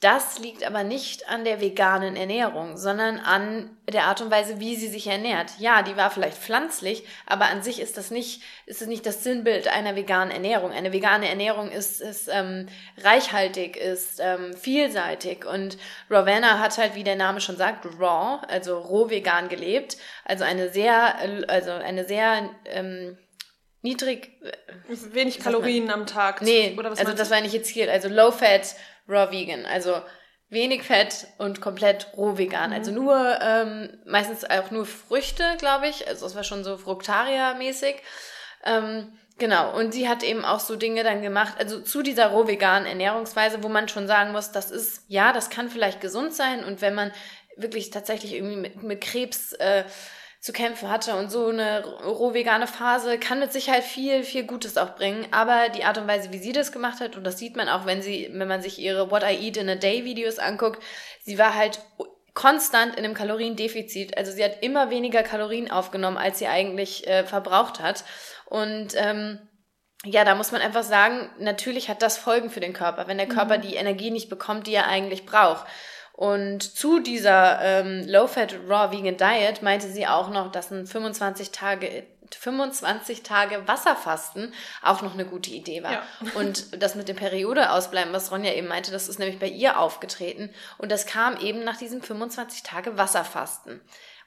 Das 0.05 0.39
liegt 0.39 0.67
aber 0.67 0.85
nicht 0.85 1.31
an 1.31 1.47
der 1.47 1.63
veganen 1.63 2.15
Ernährung, 2.15 2.77
sondern 2.77 3.19
an 3.19 3.75
der 3.91 4.05
Art 4.05 4.21
und 4.21 4.31
Weise, 4.31 4.61
wie 4.61 4.77
sie 4.77 4.89
sich 4.89 5.07
ernährt. 5.07 5.53
Ja, 5.59 5.81
die 5.81 5.97
war 5.97 6.11
vielleicht 6.11 6.37
pflanzlich, 6.37 7.05
aber 7.25 7.47
an 7.47 7.63
sich 7.63 7.81
ist 7.81 7.97
das 7.97 8.11
nicht, 8.11 8.43
ist 8.67 8.83
es 8.83 8.87
nicht 8.87 9.07
das 9.07 9.25
Sinnbild 9.25 9.67
einer 9.67 9.97
veganen 9.97 10.31
Ernährung. 10.31 10.73
Eine 10.73 10.93
vegane 10.93 11.31
Ernährung 11.31 11.71
ist, 11.71 12.03
ist 12.03 12.29
ähm, 12.31 12.67
reichhaltig, 12.99 13.79
ist 13.79 14.21
ähm, 14.21 14.53
vielseitig 14.53 15.47
und 15.47 15.79
Ravenna 16.11 16.59
hat 16.59 16.77
halt, 16.77 16.97
wie 16.97 17.05
der 17.05 17.17
Name 17.17 17.41
schon 17.41 17.57
sagt, 17.57 17.87
raw, 17.99 18.47
also 18.49 18.77
roh 18.77 19.09
vegan 19.09 19.49
gelebt, 19.49 19.97
also 20.27 20.45
eine 20.45 20.69
sehr, 20.69 21.17
also 21.49 21.71
eine 21.71 22.05
sehr 22.05 22.51
ähm, 22.67 23.17
niedrig. 23.81 24.33
Äh, 24.43 25.15
Wenig 25.15 25.39
Kalorien 25.41 25.91
am 25.91 26.07
Tag. 26.07 26.43
Nee, 26.43 26.75
oder 26.77 26.91
was 26.91 26.99
also 26.99 27.15
das 27.15 27.31
war 27.31 27.41
nicht 27.41 27.55
jetzt 27.55 27.69
hier, 27.69 27.91
also 27.91 28.09
low 28.09 28.33
fat 28.33 28.75
Raw 29.09 29.31
Vegan. 29.31 29.67
Also 29.67 30.01
wenig 30.55 30.83
Fett 30.83 31.27
und 31.39 31.61
komplett 31.61 32.09
roh 32.17 32.39
vegan. 32.39 32.73
Also 32.73 32.93
mhm. 32.93 32.99
Also 32.99 33.03
nur, 33.03 33.39
ähm, 33.43 33.99
meistens 34.07 34.45
auch 34.45 34.71
nur 34.71 34.87
Früchte, 34.87 35.57
glaube 35.59 35.89
ich. 35.89 36.07
Also 36.09 36.25
das 36.25 36.35
war 36.35 36.45
schon 36.45 36.65
so 36.65 36.77
Fructaria-mäßig. 36.77 37.97
Ähm, 38.65 39.13
genau. 39.39 39.77
Und 39.77 39.93
sie 39.93 40.09
hat 40.09 40.23
eben 40.23 40.45
auch 40.45 40.61
so 40.61 40.77
Dinge 40.77 41.03
dann 41.03 41.23
gemacht, 41.23 41.55
also 41.59 41.81
zu 41.81 42.03
dieser 42.03 42.29
roh 42.29 42.47
veganen 42.47 42.87
Ernährungsweise, 42.87 43.63
wo 43.63 43.69
man 43.69 43.89
schon 43.89 44.07
sagen 44.07 44.33
muss, 44.33 44.53
das 44.53 44.71
ist, 44.71 45.05
ja, 45.09 45.33
das 45.33 45.51
kann 45.51 45.69
vielleicht 45.69 46.01
gesund 46.01 46.35
sein. 46.35 46.65
Und 46.65 46.81
wenn 46.81 46.95
man 46.95 47.13
wirklich 47.57 47.91
tatsächlich 47.91 48.35
irgendwie 48.35 48.57
mit, 48.57 48.83
mit 48.83 49.01
Krebs 49.01 49.53
äh, 49.55 49.85
zu 50.45 50.53
kämpfen 50.53 50.91
hatte 50.91 51.17
und 51.17 51.31
so 51.31 51.47
eine 51.47 51.83
roh 52.05 52.35
vegane 52.35 52.67
Phase 52.67 53.19
kann 53.19 53.41
mit 53.41 53.51
Sicherheit 53.51 53.83
viel, 53.83 54.23
viel 54.25 54.45
Gutes 54.45 54.77
auch 54.77 54.95
bringen. 54.95 55.27
Aber 55.31 55.71
die 55.71 55.85
Art 55.85 55.97
und 55.97 56.07
Weise, 56.07 56.33
wie 56.33 56.39
sie 56.39 56.53
das 56.53 56.71
gemacht 56.71 57.01
hat, 57.01 57.17
und 57.17 57.25
das 57.25 57.39
sieht 57.39 57.57
man 57.57 57.71
auch, 57.71 57.87
wenn 57.87 58.03
sie, 58.03 58.29
wenn 58.31 58.47
man 58.47 58.61
sich 58.61 58.79
ihre 58.79 59.11
What 59.11 59.23
I 59.23 59.47
Eat 59.47 59.57
in 59.57 59.71
a 59.71 59.75
Day 59.75 60.05
Videos 60.05 60.39
anguckt, 60.39 60.83
sie 61.23 61.39
war 61.39 61.55
halt 61.55 61.81
konstant 62.35 62.95
in 62.95 63.07
einem 63.07 63.15
Kaloriendefizit. 63.15 64.19
Also 64.19 64.33
sie 64.33 64.45
hat 64.45 64.63
immer 64.63 64.91
weniger 64.91 65.23
Kalorien 65.23 65.71
aufgenommen, 65.71 66.19
als 66.19 66.41
sie 66.41 66.47
eigentlich 66.47 67.07
äh, 67.07 67.25
verbraucht 67.25 67.81
hat. 67.81 68.05
Und 68.45 68.89
ähm, 68.97 69.39
ja, 70.05 70.27
da 70.27 70.35
muss 70.35 70.53
man 70.53 70.61
einfach 70.61 70.83
sagen, 70.83 71.31
natürlich 71.39 71.89
hat 71.89 72.03
das 72.03 72.19
Folgen 72.19 72.51
für 72.51 72.61
den 72.61 72.75
Körper, 72.75 73.07
wenn 73.07 73.17
der 73.17 73.29
Körper 73.29 73.57
mhm. 73.57 73.63
die 73.63 73.77
Energie 73.77 74.11
nicht 74.11 74.29
bekommt, 74.29 74.67
die 74.67 74.75
er 74.75 74.89
eigentlich 74.89 75.25
braucht. 75.25 75.65
Und 76.17 76.63
zu 76.63 77.01
dieser 77.01 77.61
ähm, 77.61 78.05
Low-Fat 78.07 78.55
Raw 78.69 78.97
Vegan 78.97 79.17
Diet 79.17 79.63
meinte 79.63 79.89
sie 79.89 80.07
auch 80.07 80.31
noch, 80.31 80.53
dass 80.53 80.71
ein 80.71 80.87
25 80.87 81.51
Tage 81.51 82.05
25 82.31 83.23
Tage 83.23 83.67
Wasserfasten 83.69 84.53
auch 84.83 85.03
noch 85.03 85.15
eine 85.15 85.25
gute 85.25 85.51
Idee 85.51 85.83
war. 85.83 85.93
Ja. 85.93 86.03
Und 86.35 86.83
das 86.83 86.95
mit 86.95 87.09
dem 87.09 87.17
Periode 87.17 87.71
ausbleiben, 87.71 88.13
was 88.13 88.31
Ronja 88.31 88.53
eben 88.53 88.69
meinte, 88.69 88.93
das 88.93 89.09
ist 89.09 89.19
nämlich 89.19 89.39
bei 89.39 89.49
ihr 89.49 89.79
aufgetreten. 89.79 90.51
Und 90.79 90.91
das 90.91 91.07
kam 91.07 91.37
eben 91.37 91.65
nach 91.65 91.77
diesem 91.77 92.01
25 92.01 92.63
Tage 92.63 92.97
Wasserfasten 92.97 93.81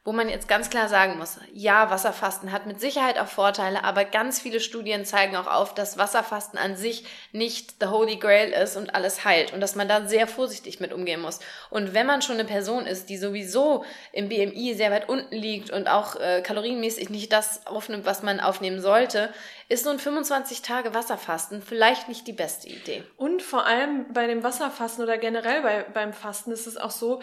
wo 0.07 0.13
man 0.13 0.29
jetzt 0.29 0.47
ganz 0.47 0.69
klar 0.69 0.87
sagen 0.87 1.17
muss, 1.17 1.37
ja, 1.51 1.91
Wasserfasten 1.91 2.53
hat 2.53 2.65
mit 2.65 2.79
Sicherheit 2.79 3.19
auch 3.19 3.27
Vorteile, 3.27 3.83
aber 3.83 4.05
ganz 4.05 4.39
viele 4.39 4.61
Studien 4.61 5.03
zeigen 5.03 5.35
auch 5.35 5.47
auf, 5.47 5.73
dass 5.73 5.97
Wasserfasten 5.97 6.57
an 6.57 6.77
sich 6.77 7.03
nicht 7.33 7.81
the 7.81 7.87
Holy 7.87 8.15
Grail 8.15 8.53
ist 8.53 8.77
und 8.77 8.95
alles 8.95 9.25
heilt 9.25 9.51
und 9.51 9.59
dass 9.59 9.75
man 9.75 9.89
da 9.89 10.07
sehr 10.07 10.25
vorsichtig 10.25 10.79
mit 10.79 10.93
umgehen 10.93 11.19
muss. 11.19 11.41
Und 11.69 11.93
wenn 11.93 12.07
man 12.07 12.21
schon 12.21 12.35
eine 12.35 12.45
Person 12.45 12.85
ist, 12.85 13.09
die 13.09 13.17
sowieso 13.17 13.83
im 14.13 14.29
BMI 14.29 14.75
sehr 14.75 14.91
weit 14.91 15.09
unten 15.09 15.35
liegt 15.35 15.71
und 15.71 15.89
auch 15.89 16.15
äh, 16.15 16.41
kalorienmäßig 16.41 17.09
nicht 17.09 17.33
das 17.33 17.67
aufnimmt, 17.67 18.05
was 18.05 18.23
man 18.23 18.39
aufnehmen 18.39 18.79
sollte, 18.79 19.33
ist 19.67 19.85
ein 19.85 19.99
25 19.99 20.61
Tage 20.61 20.93
Wasserfasten 20.93 21.61
vielleicht 21.61 22.07
nicht 22.07 22.25
die 22.27 22.31
beste 22.31 22.69
Idee. 22.69 23.03
Und 23.17 23.43
vor 23.43 23.65
allem 23.65 24.05
bei 24.13 24.25
dem 24.25 24.41
Wasserfasten 24.41 25.03
oder 25.03 25.17
generell 25.17 25.61
bei, 25.61 25.83
beim 25.83 26.13
Fasten 26.13 26.51
ist 26.51 26.65
es 26.65 26.77
auch 26.77 26.91
so, 26.91 27.21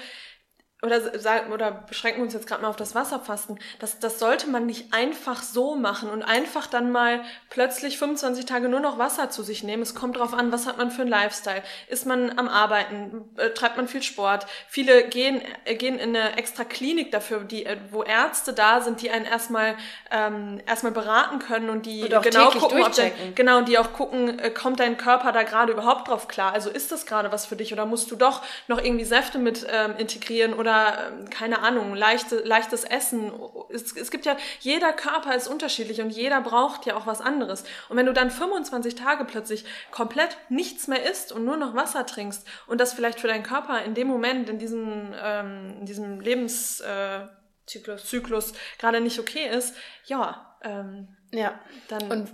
oder 0.85 1.19
sagen 1.19 1.53
oder 1.53 1.71
beschränken 1.71 2.21
wir 2.21 2.25
uns 2.25 2.35
jetzt 2.35 2.47
gerade 2.47 2.63
mal 2.63 2.69
auf 2.69 2.77
das 2.77 2.95
Wasserfasten. 2.95 3.59
Das, 3.79 3.99
das 3.99 4.19
sollte 4.19 4.49
man 4.49 4.67
nicht 4.67 4.93
einfach 4.93 5.43
so 5.43 5.75
machen 5.75 6.11
und 6.11 6.23
einfach 6.23 6.67
dann 6.67 6.93
mal 6.93 7.23
plötzlich 7.51 7.99
25 7.99 8.45
Tage 8.45 8.69
nur 8.69 8.81
noch 8.81 8.99
Wasser 8.99 9.31
zu 9.31 9.43
sich 9.43 9.63
nehmen. 9.63 9.83
Es 9.83 9.95
kommt 9.95 10.17
darauf 10.17 10.35
an, 10.35 10.53
was 10.53 10.67
hat 10.67 10.79
man 10.79 10.91
für 10.91 11.03
einen 11.03 11.11
Lifestyle. 11.11 11.63
Ist 11.89 12.07
man 12.07 12.39
am 12.39 12.49
Arbeiten? 12.49 13.25
Äh, 13.37 13.51
treibt 13.51 13.77
man 13.77 13.89
viel 13.89 14.03
Sport? 14.03 14.47
Viele 14.69 15.09
gehen, 15.09 15.41
äh, 15.65 15.75
gehen 15.75 15.99
in 15.99 16.15
eine 16.15 16.37
extra 16.37 16.65
Klinik 16.65 17.11
dafür, 17.11 17.45
die, 17.45 17.65
äh, 17.65 17.79
wo 17.91 18.03
Ärzte 18.03 18.53
da 18.53 18.81
sind, 18.83 19.01
die 19.01 19.11
einen 19.11 19.25
erstmal, 19.25 19.77
ähm, 20.11 20.61
erstmal 20.67 20.93
beraten 20.93 21.39
können 21.39 21.71
und 21.71 21.87
die 21.87 22.03
und 22.03 22.23
genau 22.23 22.51
gucken, 22.51 22.83
ob 22.83 22.93
der, 22.93 23.11
genau, 23.35 23.63
die 23.63 23.79
auch 23.79 23.93
gucken, 23.93 24.39
äh, 24.39 24.51
kommt 24.51 24.81
dein 24.81 24.97
Körper 24.97 25.33
da 25.33 25.43
gerade 25.43 25.73
überhaupt 25.73 26.09
drauf 26.09 26.29
klar? 26.29 26.53
Also 26.53 26.71
ist 26.71 26.93
das 26.93 27.07
gerade 27.07 27.33
was 27.33 27.47
für 27.47 27.57
dich 27.57 27.73
oder 27.73 27.87
musst 27.87 28.11
du 28.11 28.17
doch 28.17 28.43
noch 28.69 28.79
irgendwie 28.79 29.05
Säfte 29.05 29.39
mit 29.39 29.67
ähm, 29.71 29.95
integrieren 29.97 30.53
oder 30.53 30.74
oder 30.75 31.09
ähm, 31.09 31.31
keine 31.31 31.61
Ahnung, 31.61 31.95
leichte, 31.95 32.37
leichtes 32.37 32.85
Essen. 32.85 33.33
Es, 33.71 33.97
es 33.97 34.11
gibt 34.11 34.27
ja, 34.27 34.37
jeder 34.61 34.93
Körper 34.93 35.35
ist 35.35 35.49
unterschiedlich 35.49 36.01
und 36.01 36.11
jeder 36.11 36.41
braucht 36.41 36.87
ja 36.87 36.97
auch 36.97 37.07
was 37.07 37.21
anderes. 37.21 37.65
Und 37.89 37.97
wenn 37.97 38.07
du 38.07 38.13
dann 38.13 38.31
25 38.31 38.95
Tage 38.95 39.25
plötzlich 39.25 39.65
komplett 39.91 40.37
nichts 40.49 40.89
mehr 40.89 41.09
isst 41.09 41.33
und 41.33 41.45
nur 41.45 41.57
noch 41.57 41.75
Wasser 41.75 42.07
trinkst 42.07 42.47
und 42.67 42.81
das 42.81 42.93
vielleicht 42.93 43.21
für 43.21 43.29
deinen 43.29 43.45
Körper 43.45 43.83
in 43.83 43.95
dem 43.95 44.09
Moment, 44.09 44.49
in 44.49 44.59
diesem, 44.59 45.15
ähm, 45.21 45.77
in 45.81 45.87
diesem 45.87 46.21
Lebenszyklus 46.21 46.81
äh, 46.83 48.05
Zyklus 48.05 48.53
gerade 48.79 49.01
nicht 49.01 49.19
okay 49.19 49.49
ist, 49.49 49.75
ja, 50.07 50.57
ähm, 50.63 51.09
ja, 51.33 51.59
dann. 51.89 52.11
Und 52.11 52.31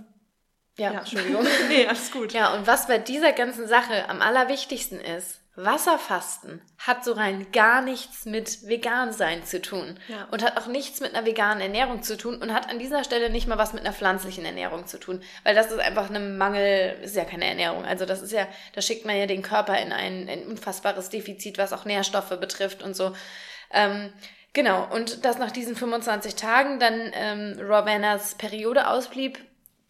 ja, 0.77 0.93
ja, 0.93 0.99
Entschuldigung. 0.99 1.45
nee, 1.67 1.85
alles 1.85 2.11
gut. 2.11 2.33
Ja, 2.33 2.53
und 2.53 2.65
was 2.65 2.87
bei 2.87 2.97
dieser 2.97 3.33
ganzen 3.33 3.67
Sache 3.67 4.09
am 4.09 4.21
allerwichtigsten 4.21 4.99
ist, 4.99 5.40
Wasserfasten 5.55 6.61
hat 6.77 7.03
so 7.03 7.11
rein 7.11 7.51
gar 7.51 7.81
nichts 7.81 8.25
mit 8.25 8.67
vegan 8.67 9.11
sein 9.11 9.43
zu 9.43 9.61
tun 9.61 9.99
ja. 10.07 10.25
und 10.31 10.43
hat 10.43 10.57
auch 10.57 10.67
nichts 10.67 11.01
mit 11.01 11.13
einer 11.13 11.25
veganen 11.25 11.61
Ernährung 11.61 12.03
zu 12.03 12.15
tun 12.15 12.37
und 12.37 12.53
hat 12.53 12.69
an 12.69 12.79
dieser 12.79 13.03
Stelle 13.03 13.29
nicht 13.29 13.47
mal 13.47 13.57
was 13.57 13.73
mit 13.73 13.85
einer 13.85 13.93
pflanzlichen 13.93 14.45
Ernährung 14.45 14.87
zu 14.87 14.97
tun, 14.97 15.21
weil 15.43 15.53
das 15.53 15.69
ist 15.69 15.79
einfach 15.79 16.09
ein 16.09 16.37
Mangel, 16.37 16.97
ist 17.01 17.17
ja 17.17 17.25
keine 17.25 17.45
Ernährung. 17.45 17.83
Also 17.83 18.05
das 18.05 18.21
ist 18.21 18.31
ja, 18.31 18.47
da 18.73 18.81
schickt 18.81 19.05
man 19.05 19.17
ja 19.17 19.25
den 19.25 19.41
Körper 19.41 19.77
in 19.77 19.91
ein, 19.91 20.29
ein 20.29 20.47
unfassbares 20.47 21.09
Defizit, 21.09 21.57
was 21.57 21.73
auch 21.73 21.83
Nährstoffe 21.83 22.39
betrifft 22.39 22.81
und 22.81 22.95
so. 22.95 23.13
Ähm, 23.71 24.13
genau, 24.53 24.87
und 24.93 25.25
dass 25.25 25.37
nach 25.37 25.51
diesen 25.51 25.75
25 25.75 26.35
Tagen 26.35 26.79
dann 26.79 27.11
ähm, 27.13 27.59
Rovanas 27.59 28.35
Periode 28.35 28.87
ausblieb, 28.87 29.37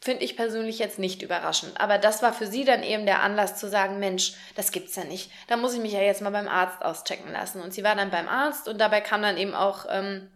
finde 0.01 0.23
ich 0.23 0.35
persönlich 0.35 0.79
jetzt 0.79 0.97
nicht 0.97 1.21
überraschend. 1.21 1.79
Aber 1.79 1.99
das 1.99 2.23
war 2.23 2.33
für 2.33 2.47
sie 2.47 2.65
dann 2.65 2.81
eben 2.81 3.05
der 3.05 3.21
Anlass 3.21 3.57
zu 3.57 3.69
sagen, 3.69 3.99
Mensch, 3.99 4.33
das 4.55 4.71
gibt's 4.71 4.95
ja 4.95 5.03
nicht. 5.03 5.31
Da 5.47 5.57
muss 5.57 5.75
ich 5.75 5.79
mich 5.79 5.93
ja 5.93 6.01
jetzt 6.01 6.21
mal 6.21 6.31
beim 6.31 6.47
Arzt 6.47 6.81
auschecken 6.81 7.31
lassen. 7.31 7.61
Und 7.61 7.71
sie 7.71 7.83
war 7.83 7.95
dann 7.95 8.09
beim 8.09 8.27
Arzt 8.27 8.67
und 8.67 8.79
dabei 8.79 8.99
kam 8.99 9.21
dann 9.21 9.37
eben 9.37 9.53
auch, 9.53 9.85
ähm, 9.89 10.27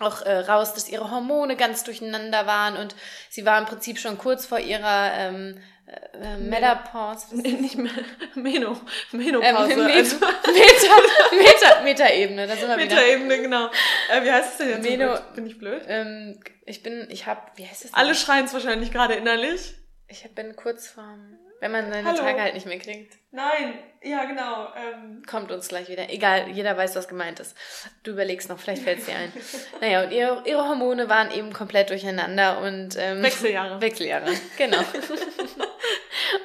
auch 0.00 0.22
äh, 0.22 0.40
raus, 0.40 0.74
dass 0.74 0.88
ihre 0.88 1.10
Hormone 1.12 1.56
ganz 1.56 1.84
durcheinander 1.84 2.46
waren 2.46 2.76
und 2.76 2.96
sie 3.30 3.46
war 3.46 3.58
im 3.58 3.64
Prinzip 3.64 3.98
schon 3.98 4.18
kurz 4.18 4.44
vor 4.44 4.58
ihrer 4.58 5.12
ähm, 5.14 5.58
äh, 5.86 6.36
Menopause. 6.38 7.36
Nicht 7.36 7.76
mehr, 7.76 7.92
Meno, 8.34 8.76
Menopause. 9.12 9.72
Ähm, 9.72 9.80
also. 9.80 10.16
Meta, 10.16 10.96
Meta, 11.32 11.82
Meta-Ebene, 11.82 12.46
da 12.46 12.56
sind 12.56 12.68
wir 12.68 12.76
Meta-Ebene, 12.76 13.40
genau. 13.40 13.70
Äh, 14.10 14.24
wie 14.24 14.32
heißt 14.32 14.52
es 14.52 14.58
denn 14.58 14.68
jetzt? 14.70 14.82
Meno, 14.82 15.16
bin 15.34 15.46
ich 15.46 15.58
blöd? 15.58 15.82
Ähm, 15.86 16.40
ich 16.64 16.82
bin, 16.82 17.06
ich 17.10 17.26
hab, 17.26 17.56
wie 17.56 17.66
heißt 17.66 17.84
es? 17.84 17.94
Alle 17.94 18.14
schreien 18.14 18.46
es 18.46 18.52
wahrscheinlich 18.52 18.90
gerade 18.90 19.14
innerlich. 19.14 19.74
Ich 20.08 20.22
bin 20.34 20.56
kurz 20.56 20.88
vorm, 20.88 21.38
wenn 21.60 21.72
man 21.72 21.90
seine 21.92 22.08
Hallo. 22.08 22.18
Tage 22.18 22.40
halt 22.40 22.54
nicht 22.54 22.66
mehr 22.66 22.78
kriegt. 22.78 23.14
Nein, 23.30 23.78
ja 24.02 24.24
genau. 24.24 24.68
Ähm. 24.76 25.22
Kommt 25.26 25.50
uns 25.50 25.68
gleich 25.68 25.88
wieder. 25.88 26.10
Egal, 26.10 26.48
jeder 26.50 26.76
weiß, 26.76 26.96
was 26.96 27.08
gemeint 27.08 27.38
ist. 27.40 27.56
Du 28.02 28.12
überlegst 28.12 28.48
noch, 28.48 28.58
vielleicht 28.58 28.82
fällt 28.82 29.00
es 29.00 29.06
dir 29.06 29.16
ein. 29.16 29.32
naja, 29.80 30.04
und 30.04 30.12
ihre, 30.12 30.42
ihre 30.46 30.68
Hormone 30.68 31.08
waren 31.08 31.30
eben 31.32 31.52
komplett 31.52 31.90
durcheinander 31.90 32.60
und 32.60 32.96
ähm, 32.98 33.22
Wechseljahre. 33.22 33.80
Wechseljahre, 33.80 34.32
genau. 34.56 34.78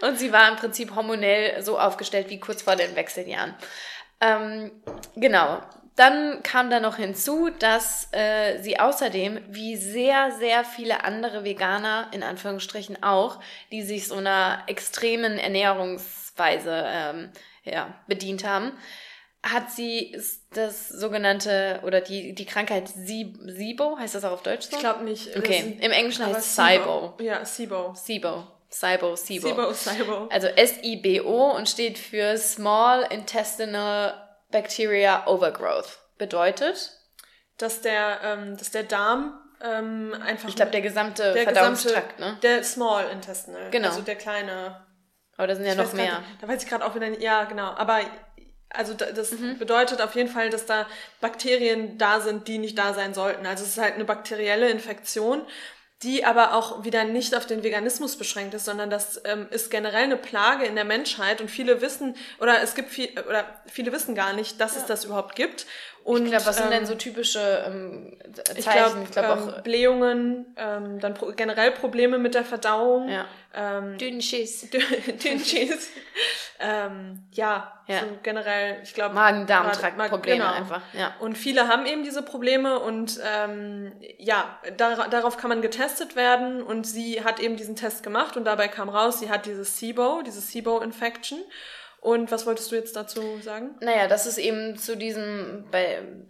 und 0.01 0.17
sie 0.17 0.31
war 0.31 0.49
im 0.49 0.55
Prinzip 0.55 0.95
hormonell 0.95 1.61
so 1.61 1.79
aufgestellt 1.79 2.29
wie 2.29 2.39
kurz 2.39 2.61
vor 2.61 2.75
den 2.75 2.95
Wechseljahren. 2.95 3.55
Ähm, 4.19 4.71
genau, 5.15 5.61
dann 5.95 6.41
kam 6.43 6.69
da 6.69 6.79
noch 6.79 6.97
hinzu, 6.97 7.49
dass 7.49 8.07
äh, 8.11 8.59
sie 8.61 8.79
außerdem, 8.79 9.41
wie 9.49 9.75
sehr, 9.75 10.31
sehr 10.31 10.63
viele 10.63 11.03
andere 11.03 11.43
Veganer, 11.43 12.07
in 12.11 12.23
Anführungsstrichen 12.23 13.03
auch, 13.03 13.39
die 13.71 13.81
sich 13.81 14.07
so 14.07 14.15
einer 14.15 14.63
extremen 14.67 15.37
Ernährungsweise 15.37 16.85
ähm, 16.87 17.29
ja, 17.63 17.93
bedient 18.07 18.45
haben, 18.45 18.71
hat 19.43 19.71
sie 19.71 20.15
das 20.53 20.89
sogenannte 20.89 21.81
oder 21.83 21.99
die, 21.99 22.33
die 22.33 22.45
Krankheit 22.45 22.87
SIBO, 22.87 23.97
heißt 23.97 24.15
das 24.15 24.23
auch 24.23 24.33
auf 24.33 24.43
Deutsch 24.43 24.67
so? 24.67 24.75
Ich 24.75 24.79
glaube 24.79 25.03
nicht. 25.03 25.35
Okay, 25.35 25.77
im 25.81 25.91
Englischen 25.91 26.25
heißt 26.25 26.39
es 26.39 26.55
SIBO. 26.55 27.15
Ja, 27.19 27.43
SIBO. 27.43 27.95
SIBO. 27.95 28.47
SIBO, 28.71 29.15
SIBO. 29.15 29.47
SIBO, 29.47 29.73
SIBO. 29.73 30.27
Also 30.31 30.47
S-I-B-O 30.47 31.51
und 31.51 31.67
steht 31.67 31.97
für 31.97 32.37
Small 32.37 33.05
Intestinal 33.09 34.13
Bacteria 34.49 35.27
Overgrowth. 35.27 35.99
Bedeutet? 36.17 36.91
Dass 37.57 37.81
der, 37.81 38.19
ähm, 38.23 38.57
dass 38.57 38.71
der 38.71 38.83
Darm 38.83 39.39
ähm, 39.61 40.15
einfach. 40.25 40.49
Ich 40.49 40.55
glaube, 40.55 40.71
der 40.71 40.81
gesamte 40.81 41.33
der 41.33 41.43
Verdauungstrakt, 41.43 42.17
gesamte, 42.17 42.35
ne? 42.35 42.39
Der 42.41 42.63
Small 42.63 43.09
Intestinal. 43.11 43.69
Genau. 43.71 43.89
Also 43.89 44.01
der 44.01 44.15
kleine. 44.15 44.85
Aber 45.37 45.47
da 45.47 45.55
sind 45.55 45.65
ja 45.65 45.75
noch 45.75 45.93
mehr. 45.93 46.11
Grad, 46.11 46.23
da 46.41 46.47
weiß 46.47 46.63
ich 46.63 46.69
gerade 46.69 46.85
auch 46.85 46.95
wieder. 46.95 47.07
Ja, 47.19 47.43
genau. 47.43 47.71
Aber 47.75 47.99
also 48.69 48.93
das 48.93 49.31
mhm. 49.33 49.57
bedeutet 49.57 50.01
auf 50.01 50.15
jeden 50.15 50.29
Fall, 50.29 50.49
dass 50.49 50.65
da 50.65 50.87
Bakterien 51.19 51.97
da 51.97 52.21
sind, 52.21 52.47
die 52.47 52.57
nicht 52.57 52.77
da 52.77 52.93
sein 52.93 53.13
sollten. 53.13 53.45
Also 53.45 53.63
es 53.63 53.71
ist 53.71 53.77
halt 53.81 53.95
eine 53.95 54.05
bakterielle 54.05 54.69
Infektion 54.69 55.45
die 56.03 56.25
aber 56.25 56.55
auch 56.55 56.83
wieder 56.83 57.03
nicht 57.03 57.35
auf 57.35 57.45
den 57.45 57.63
Veganismus 57.63 58.15
beschränkt 58.15 58.53
ist, 58.55 58.65
sondern 58.65 58.89
das 58.89 59.21
ähm, 59.23 59.47
ist 59.51 59.69
generell 59.69 60.05
eine 60.05 60.17
Plage 60.17 60.65
in 60.65 60.75
der 60.75 60.83
Menschheit 60.83 61.41
und 61.41 61.49
viele 61.49 61.81
wissen 61.81 62.15
oder 62.39 62.61
es 62.61 62.73
gibt 62.73 62.89
viel 62.89 63.09
oder 63.27 63.45
viele 63.67 63.91
wissen 63.91 64.15
gar 64.15 64.33
nicht, 64.33 64.59
dass 64.59 64.75
ja. 64.75 64.81
es 64.81 64.87
das 64.87 65.05
überhaupt 65.05 65.35
gibt. 65.35 65.67
Und, 66.03 66.25
ich 66.25 66.31
glaube, 66.31 66.45
was 66.45 66.57
sind 66.57 66.65
ähm, 66.65 66.71
denn 66.71 66.85
so 66.85 66.95
typische 66.95 67.63
ähm, 67.67 68.17
Zeichen? 68.33 69.03
Ich 69.03 69.11
glaube, 69.11 69.11
glaub 69.11 69.25
ähm, 69.25 69.31
auch 69.31 69.61
Blähungen, 69.61 70.45
ähm, 70.57 70.99
dann 70.99 71.13
pro 71.13 71.31
generell 71.35 71.71
Probleme 71.71 72.17
mit 72.17 72.33
der 72.33 72.43
Verdauung. 72.43 73.07
Ja. 73.07 73.25
Ähm, 73.53 73.97
Dünnschiss. 73.97 74.67
Dünnschiss. 75.23 75.91
ähm, 76.59 77.23
ja, 77.33 77.81
ja, 77.87 77.99
so 77.99 78.05
generell, 78.23 78.79
ich 78.81 78.93
glaube. 78.93 79.13
Magen-Darm-Trakt-Probleme 79.13 80.37
genau. 80.37 80.53
einfach. 80.53 80.81
Ja. 80.93 81.13
Und 81.19 81.37
viele 81.37 81.67
haben 81.67 81.85
eben 81.85 82.03
diese 82.03 82.23
Probleme 82.23 82.79
und 82.79 83.19
ähm, 83.23 83.91
ja, 84.17 84.57
dar 84.77 85.07
darauf 85.09 85.37
kann 85.37 85.49
man 85.49 85.61
getestet 85.61 86.15
werden 86.15 86.63
und 86.63 86.87
sie 86.87 87.23
hat 87.23 87.39
eben 87.39 87.57
diesen 87.57 87.75
Test 87.75 88.01
gemacht 88.03 88.37
und 88.37 88.45
dabei 88.45 88.67
kam 88.67 88.89
raus, 88.89 89.19
sie 89.19 89.29
hat 89.29 89.45
dieses 89.45 89.77
SIBO, 89.77 90.23
diese 90.25 90.41
SIBO-Infection. 90.41 91.39
Und 92.01 92.31
was 92.31 92.47
wolltest 92.47 92.71
du 92.71 92.75
jetzt 92.75 92.95
dazu 92.95 93.21
sagen? 93.43 93.75
Naja, 93.79 94.07
das 94.07 94.25
ist 94.25 94.39
eben 94.39 94.75
zu 94.75 94.97
diesem, 94.97 95.65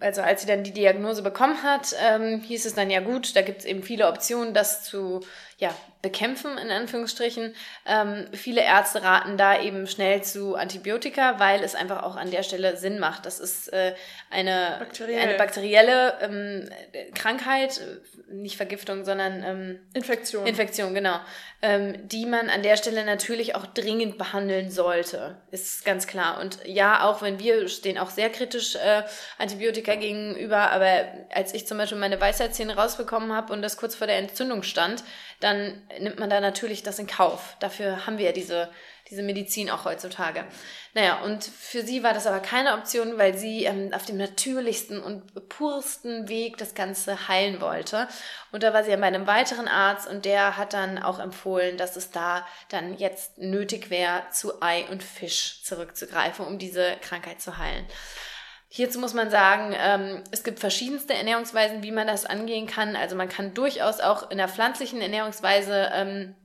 also 0.01 0.21
als 0.21 0.41
sie 0.41 0.47
dann 0.47 0.65
die 0.65 0.73
Diagnose 0.73 1.23
bekommen 1.23 1.63
hat, 1.63 1.95
ähm, 2.05 2.41
hieß 2.41 2.65
es 2.65 2.75
dann 2.75 2.89
ja 2.89 2.99
gut, 2.99 3.37
da 3.37 3.41
gibt 3.41 3.59
es 3.59 3.65
eben 3.65 3.81
viele 3.81 4.09
Optionen, 4.09 4.53
das 4.53 4.83
zu 4.83 5.21
ja, 5.61 5.75
bekämpfen, 6.01 6.57
in 6.57 6.71
Anführungsstrichen. 6.71 7.53
Ähm, 7.85 8.25
viele 8.33 8.61
Ärzte 8.61 9.03
raten 9.03 9.37
da 9.37 9.61
eben 9.61 9.85
schnell 9.85 10.23
zu 10.23 10.55
Antibiotika, 10.55 11.39
weil 11.39 11.63
es 11.63 11.75
einfach 11.75 12.01
auch 12.01 12.15
an 12.15 12.31
der 12.31 12.41
Stelle 12.41 12.77
Sinn 12.77 12.97
macht. 12.97 13.27
Das 13.27 13.39
ist 13.39 13.71
äh, 13.71 13.93
eine, 14.31 14.77
Bakteriell. 14.79 15.21
eine 15.21 15.37
bakterielle 15.37 16.17
ähm, 16.21 16.69
Krankheit, 17.13 17.79
nicht 18.31 18.57
Vergiftung, 18.57 19.05
sondern 19.05 19.43
ähm, 19.43 19.79
Infektion. 19.93 20.47
Infektion, 20.47 20.95
genau. 20.95 21.19
Ähm, 21.61 22.07
die 22.07 22.25
man 22.25 22.49
an 22.49 22.63
der 22.63 22.77
Stelle 22.77 23.05
natürlich 23.05 23.53
auch 23.53 23.67
dringend 23.67 24.17
behandeln 24.17 24.71
sollte, 24.71 25.37
ist 25.51 25.85
ganz 25.85 26.07
klar. 26.07 26.39
Und 26.39 26.57
ja, 26.65 27.03
auch 27.03 27.21
wenn 27.21 27.37
wir 27.37 27.67
stehen 27.67 27.99
auch 27.99 28.09
sehr 28.09 28.31
kritisch 28.31 28.75
äh, 28.75 29.03
Antibiotika 29.37 29.93
gegenüber, 29.93 30.71
aber 30.71 31.05
als 31.31 31.53
ich 31.53 31.67
zum 31.67 31.77
Beispiel 31.77 31.99
meine 31.99 32.19
Weisheitszähne 32.19 32.75
rausbekommen 32.75 33.31
habe 33.31 33.53
und 33.53 33.61
das 33.61 33.77
kurz 33.77 33.93
vor 33.93 34.07
der 34.07 34.17
Entzündung 34.17 34.63
stand, 34.63 35.03
dann 35.41 35.81
nimmt 35.99 36.19
man 36.19 36.29
da 36.29 36.39
natürlich 36.39 36.83
das 36.83 36.99
in 36.99 37.07
Kauf. 37.07 37.55
Dafür 37.59 38.05
haben 38.05 38.17
wir 38.17 38.25
ja 38.25 38.31
diese, 38.31 38.69
diese 39.09 39.23
Medizin 39.23 39.69
auch 39.69 39.85
heutzutage. 39.85 40.45
Naja, 40.93 41.21
und 41.21 41.43
für 41.43 41.83
sie 41.83 42.03
war 42.03 42.13
das 42.13 42.27
aber 42.27 42.39
keine 42.39 42.73
Option, 42.73 43.17
weil 43.17 43.37
sie 43.37 43.65
ähm, 43.65 43.91
auf 43.93 44.05
dem 44.05 44.17
natürlichsten 44.17 45.01
und 45.01 45.49
pursten 45.49 46.29
Weg 46.29 46.57
das 46.57 46.75
Ganze 46.75 47.27
heilen 47.27 47.59
wollte. 47.59 48.07
Und 48.51 48.63
da 48.63 48.73
war 48.73 48.83
sie 48.83 48.91
ja 48.91 48.97
bei 48.97 49.07
einem 49.07 49.25
weiteren 49.25 49.67
Arzt 49.67 50.07
und 50.07 50.25
der 50.25 50.57
hat 50.57 50.73
dann 50.73 51.01
auch 51.01 51.19
empfohlen, 51.19 51.77
dass 51.77 51.95
es 51.95 52.11
da 52.11 52.45
dann 52.69 52.97
jetzt 52.97 53.39
nötig 53.39 53.89
wäre, 53.89 54.23
zu 54.31 54.61
Ei 54.61 54.85
und 54.89 55.01
Fisch 55.01 55.63
zurückzugreifen, 55.63 56.45
um 56.45 56.59
diese 56.59 56.97
Krankheit 57.01 57.41
zu 57.41 57.57
heilen. 57.57 57.85
Hierzu 58.73 58.99
muss 58.99 59.13
man 59.13 59.29
sagen, 59.29 59.75
ähm, 59.77 60.23
es 60.31 60.45
gibt 60.45 60.59
verschiedenste 60.59 61.13
Ernährungsweisen, 61.13 61.83
wie 61.83 61.91
man 61.91 62.07
das 62.07 62.25
angehen 62.25 62.67
kann. 62.67 62.95
Also 62.95 63.17
man 63.17 63.27
kann 63.27 63.53
durchaus 63.53 63.99
auch 63.99 64.31
in 64.31 64.37
der 64.37 64.47
pflanzlichen 64.47 65.01
Ernährungsweise 65.01 65.91
ähm, 65.93 66.35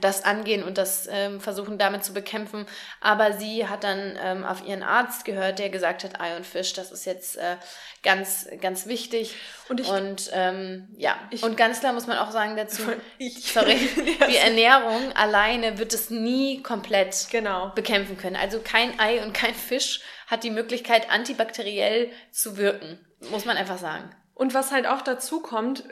das 0.00 0.24
angehen 0.24 0.62
und 0.62 0.78
das 0.78 1.08
ähm, 1.10 1.40
versuchen 1.40 1.78
damit 1.78 2.04
zu 2.04 2.12
bekämpfen. 2.12 2.66
Aber 3.00 3.32
sie 3.32 3.68
hat 3.68 3.84
dann 3.84 4.18
ähm, 4.20 4.44
auf 4.44 4.66
ihren 4.66 4.82
Arzt 4.82 5.24
gehört, 5.24 5.58
der 5.58 5.70
gesagt 5.70 6.04
hat, 6.04 6.20
Ei 6.20 6.36
und 6.36 6.46
Fisch, 6.46 6.72
das 6.72 6.90
ist 6.90 7.04
jetzt 7.04 7.36
äh, 7.36 7.56
ganz, 8.02 8.48
ganz 8.60 8.86
wichtig. 8.86 9.34
Und, 9.68 9.80
ich, 9.80 9.88
und 9.88 10.30
ähm, 10.32 10.88
ja, 10.96 11.16
ich, 11.30 11.42
und 11.42 11.56
ganz 11.56 11.80
klar 11.80 11.92
muss 11.92 12.06
man 12.06 12.18
auch 12.18 12.30
sagen 12.30 12.56
dazu, 12.56 12.82
ich, 13.18 13.44
sorry, 13.52 13.76
die 14.28 14.36
Ernährung 14.36 15.12
alleine 15.14 15.78
wird 15.78 15.92
es 15.92 16.10
nie 16.10 16.62
komplett 16.62 17.28
genau. 17.30 17.72
bekämpfen 17.74 18.16
können. 18.16 18.36
Also 18.36 18.60
kein 18.60 18.98
Ei 18.98 19.22
und 19.22 19.32
kein 19.32 19.54
Fisch 19.54 20.00
hat 20.26 20.44
die 20.44 20.50
Möglichkeit, 20.50 21.10
antibakteriell 21.10 22.10
zu 22.30 22.56
wirken. 22.56 22.98
Muss 23.30 23.44
man 23.44 23.56
einfach 23.56 23.78
sagen. 23.78 24.14
Und 24.36 24.52
was 24.52 24.72
halt 24.72 24.88
auch 24.88 25.00
dazu 25.00 25.38
kommt, 25.38 25.84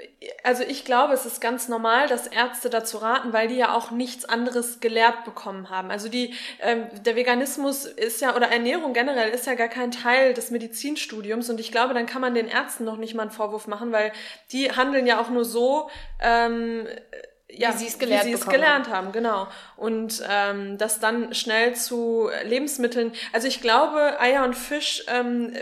also 0.42 0.64
ich 0.64 0.84
glaube, 0.84 1.12
es 1.12 1.26
ist 1.26 1.40
ganz 1.40 1.68
normal, 1.68 2.08
dass 2.08 2.26
Ärzte 2.26 2.70
dazu 2.70 2.98
raten, 2.98 3.32
weil 3.32 3.46
die 3.46 3.54
ja 3.54 3.72
auch 3.72 3.92
nichts 3.92 4.24
anderes 4.24 4.80
gelehrt 4.80 5.24
bekommen 5.24 5.70
haben. 5.70 5.92
Also 5.92 6.08
die, 6.08 6.34
ähm, 6.60 6.88
der 7.04 7.14
Veganismus 7.14 7.84
ist 7.84 8.20
ja, 8.20 8.34
oder 8.34 8.48
Ernährung 8.48 8.94
generell 8.94 9.30
ist 9.30 9.46
ja 9.46 9.54
gar 9.54 9.68
kein 9.68 9.92
Teil 9.92 10.34
des 10.34 10.50
Medizinstudiums 10.50 11.50
und 11.50 11.60
ich 11.60 11.70
glaube, 11.70 11.94
dann 11.94 12.06
kann 12.06 12.20
man 12.20 12.34
den 12.34 12.48
Ärzten 12.48 12.84
noch 12.84 12.96
nicht 12.96 13.14
mal 13.14 13.22
einen 13.22 13.30
Vorwurf 13.30 13.68
machen, 13.68 13.92
weil 13.92 14.12
die 14.50 14.72
handeln 14.72 15.06
ja 15.06 15.20
auch 15.20 15.30
nur 15.30 15.44
so, 15.44 15.88
ähm, 16.20 16.88
ja, 17.54 17.72
wie 17.74 17.78
sie 17.78 17.86
es 17.86 17.98
gelernt, 17.98 18.26
wie 18.26 18.50
gelernt 18.50 18.88
haben. 18.88 19.12
genau. 19.12 19.48
Und 19.76 20.22
ähm, 20.28 20.78
das 20.78 21.00
dann 21.00 21.34
schnell 21.34 21.74
zu 21.74 22.30
Lebensmitteln. 22.44 23.12
Also 23.32 23.48
ich 23.48 23.60
glaube, 23.60 24.18
Eier 24.20 24.44
und 24.44 24.54
Fisch, 24.54 25.04
ähm, 25.08 25.52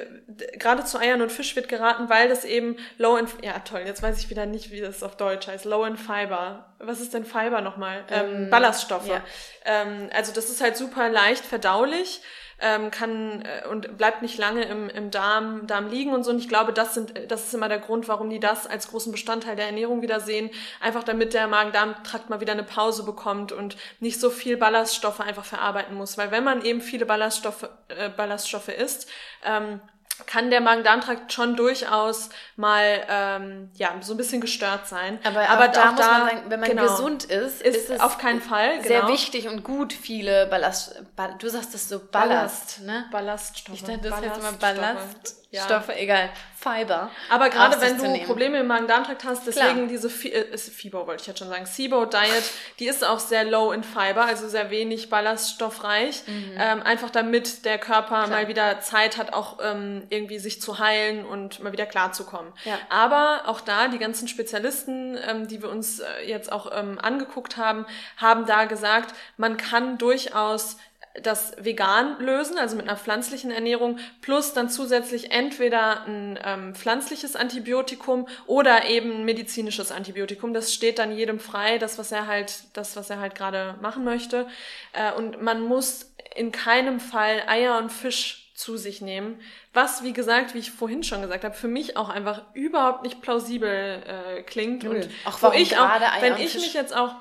gerade 0.59 0.85
zu 0.85 0.99
Eiern 0.99 1.23
und 1.23 1.33
Fisch 1.33 1.57
wird 1.57 1.69
geraten, 1.69 2.09
weil 2.09 2.29
das 2.29 2.45
eben 2.45 2.77
low 2.99 3.17
in, 3.17 3.27
ja 3.43 3.59
toll, 3.61 3.83
jetzt 3.85 4.03
weiß 4.03 4.19
ich 4.19 4.31
wieder 4.31 4.47
nicht, 4.47 4.71
wie 4.71 4.81
das 4.81 5.03
auf 5.03 5.17
Deutsch 5.17 5.49
heißt, 5.49 5.65
low 5.65 5.85
in 5.85 5.97
Fiber. 5.97 6.75
Was 6.79 7.01
ist 7.01 7.15
denn 7.15 7.25
Fiber 7.25 7.61
nochmal? 7.61 8.05
Ähm, 8.11 8.45
ähm, 8.45 8.51
Ballaststoffe. 8.51 9.09
Ja. 9.09 9.23
Ähm, 9.65 10.09
also 10.13 10.33
das 10.33 10.49
ist 10.49 10.61
halt 10.61 10.77
super 10.77 11.09
leicht 11.09 11.45
verdaulich 11.45 12.23
ähm, 12.61 12.91
kann 12.91 13.43
äh, 13.43 13.67
und 13.69 13.97
bleibt 13.97 14.23
nicht 14.23 14.39
lange 14.39 14.65
im, 14.65 14.89
im 14.89 15.11
Darm, 15.11 15.67
Darm 15.67 15.89
liegen 15.89 16.13
und 16.13 16.25
so. 16.25 16.31
Und 16.31 16.39
ich 16.39 16.49
glaube, 16.49 16.73
das 16.73 16.95
sind, 16.95 17.13
das 17.29 17.45
ist 17.47 17.55
immer 17.55 17.69
der 17.69 17.79
Grund, 17.79 18.09
warum 18.09 18.31
die 18.31 18.41
das 18.41 18.67
als 18.67 18.89
großen 18.89 19.13
Bestandteil 19.13 19.57
der 19.57 19.67
Ernährung 19.67 20.03
wieder 20.03 20.21
sehen. 20.21 20.51
Einfach 20.81 21.03
damit 21.03 21.35
der 21.35 21.49
Magen-Darm-Trakt 21.49 22.31
mal 22.31 22.41
wieder 22.41 22.53
eine 22.53 22.63
Pause 22.63 23.05
bekommt 23.05 23.53
und 23.53 23.77
nicht 24.01 24.21
so 24.21 24.31
viel 24.31 24.57
Ballaststoffe 24.57 25.21
einfach 25.21 25.45
verarbeiten 25.45 25.97
muss. 25.97 26.19
Weil 26.19 26.31
wenn 26.31 26.45
man 26.45 26.65
eben 26.65 26.81
viele 26.81 27.07
Ballaststoffe, 27.07 27.69
äh, 27.89 28.11
Ballaststoffe 28.11 28.69
isst, 28.69 29.09
ähm, 29.45 29.81
kann 30.27 30.51
der 30.51 30.61
Magen-Darm-Trakt 30.61 31.33
schon 31.33 31.57
durchaus 31.57 32.31
mal 32.57 33.03
ähm, 33.09 33.71
ja 33.75 33.95
so 34.01 34.15
ein 34.15 34.17
bisschen 34.17 34.41
gestört 34.41 34.87
sein. 34.87 35.19
Aber, 35.25 35.49
aber 35.49 35.69
auch 35.69 35.73
da 35.73 35.91
muss 35.93 36.01
man 36.01 36.29
sagen, 36.29 36.43
wenn 36.49 36.61
man 36.61 36.69
genau, 36.69 36.83
gesund 36.83 37.25
ist, 37.25 37.63
ist, 37.63 37.77
ist 37.77 37.91
es 37.91 38.01
auf 38.01 38.19
keinen 38.19 38.41
Fall 38.41 38.83
sehr 38.83 39.01
genau. 39.01 39.13
wichtig 39.13 39.49
und 39.49 39.65
gut 39.65 39.93
viele 39.93 40.47
Ballast. 40.47 41.03
du 41.39 41.49
sagst 41.49 41.75
das 41.75 41.89
so 41.89 41.99
Ballast, 41.99 42.11
Ballast 42.11 42.81
ne? 42.83 43.05
Ballaststoffe. 43.11 43.77
Ich 43.77 43.83
dachte, 43.85 44.09
das 44.09 44.21
heißt 44.21 44.39
immer 44.39 44.53
Ballaststoffe, 44.53 45.40
ja. 45.51 45.85
egal. 45.97 46.31
Fiber. 46.61 47.11
Aber 47.31 47.49
gerade 47.49 47.81
wenn 47.81 47.97
du 47.97 48.27
Probleme 48.27 48.61
im 48.61 48.67
Magen-Darm-Trakt 48.67 49.25
hast, 49.25 49.47
deswegen 49.47 49.87
Klar. 49.87 49.87
diese 49.87 50.09
äh, 50.29 50.59
Fibo 50.59 51.07
wollte 51.07 51.23
ich 51.23 51.27
jetzt 51.27 51.39
schon 51.39 51.49
sagen, 51.49 51.65
SIBO 51.65 52.05
Diet, 52.05 52.45
die 52.79 52.87
ist 52.87 53.03
auch 53.03 53.19
sehr 53.19 53.45
low 53.45 53.73
in 53.73 53.83
Fiber, 53.83 54.27
also 54.27 54.47
sehr 54.47 54.71
wenig 54.71 55.09
ballaststoffreich, 55.09 56.23
mhm. 56.27 56.53
ähm, 56.59 56.83
einfach 56.83 57.09
damit 57.09 57.65
der 57.65 57.79
Körper 57.79 58.25
Klar. 58.25 58.29
mal 58.29 58.49
wieder 58.49 58.81
Zeit 58.81 59.17
hat, 59.17 59.33
auch 59.33 59.59
ähm, 59.63 60.03
irgendwie 60.11 60.39
sich 60.39 60.61
zu 60.61 60.79
heilen 60.79 61.25
und 61.25 61.61
mal 61.61 61.73
wieder 61.73 61.87
klarzukommen. 61.87 62.53
Ja. 62.65 62.79
Aber 62.91 63.45
auch 63.47 63.63
da 63.63 63.89
die 63.89 63.99
ganzen 63.99 64.29
Spezialisten, 64.29 65.19
ähm, 65.27 65.49
die 65.49 65.63
wir 65.63 65.71
uns 65.71 66.01
äh, 66.01 66.05
jetzt 66.27 66.53
auch 66.53 66.71
ähm, 66.79 66.99
angeguckt 67.01 67.57
haben, 67.57 67.87
haben 68.19 68.45
da 68.45 68.67
gesagt, 68.67 69.15
man 69.39 69.57
kann 69.57 69.97
durchaus 69.97 70.77
das 71.15 71.53
vegan 71.59 72.21
lösen, 72.21 72.57
also 72.57 72.77
mit 72.77 72.89
einer 72.89 72.97
pflanzlichen 72.97 73.51
Ernährung, 73.51 73.99
plus 74.21 74.53
dann 74.53 74.69
zusätzlich 74.69 75.33
entweder 75.33 76.05
ein 76.07 76.39
ähm, 76.45 76.75
pflanzliches 76.75 77.35
Antibiotikum 77.35 78.29
oder 78.47 78.85
eben 78.85 79.11
ein 79.13 79.25
medizinisches 79.25 79.91
Antibiotikum. 79.91 80.55
Das 80.55 80.73
steht 80.73 81.01
dann 81.01 81.17
jedem 81.17 81.41
frei, 81.41 81.79
das, 81.79 81.99
was 81.99 82.13
er 82.13 82.29
halt, 82.29 82.63
das, 82.75 82.95
was 82.95 83.11
er 83.11 83.19
halt 83.19 83.35
gerade 83.35 83.75
machen 83.81 84.05
möchte. 84.05 84.47
Äh, 84.93 85.13
und 85.13 85.43
man 85.43 85.63
muss 85.63 86.13
in 86.37 86.53
keinem 86.53 87.01
Fall 87.01 87.43
Eier 87.49 87.79
und 87.79 87.91
Fisch 87.91 88.51
zu 88.55 88.77
sich 88.77 89.01
nehmen. 89.01 89.41
Was, 89.73 90.05
wie 90.05 90.13
gesagt, 90.13 90.55
wie 90.55 90.59
ich 90.59 90.71
vorhin 90.71 91.03
schon 91.03 91.23
gesagt 91.23 91.45
habe, 91.45 91.55
für 91.55 91.69
mich 91.69 91.97
auch 91.97 92.09
einfach 92.09 92.43
überhaupt 92.55 93.03
nicht 93.03 93.21
plausibel 93.21 94.03
äh, 94.07 94.43
klingt. 94.43 94.85
Nö. 94.85 94.91
Und 94.91 95.09
auch 95.25 95.43
wo 95.43 95.53
ich 95.53 95.77
auch, 95.77 95.89
wenn 96.21 96.37
ich 96.37 96.55
mich 96.55 96.75
jetzt 96.75 96.95
auch 96.95 97.15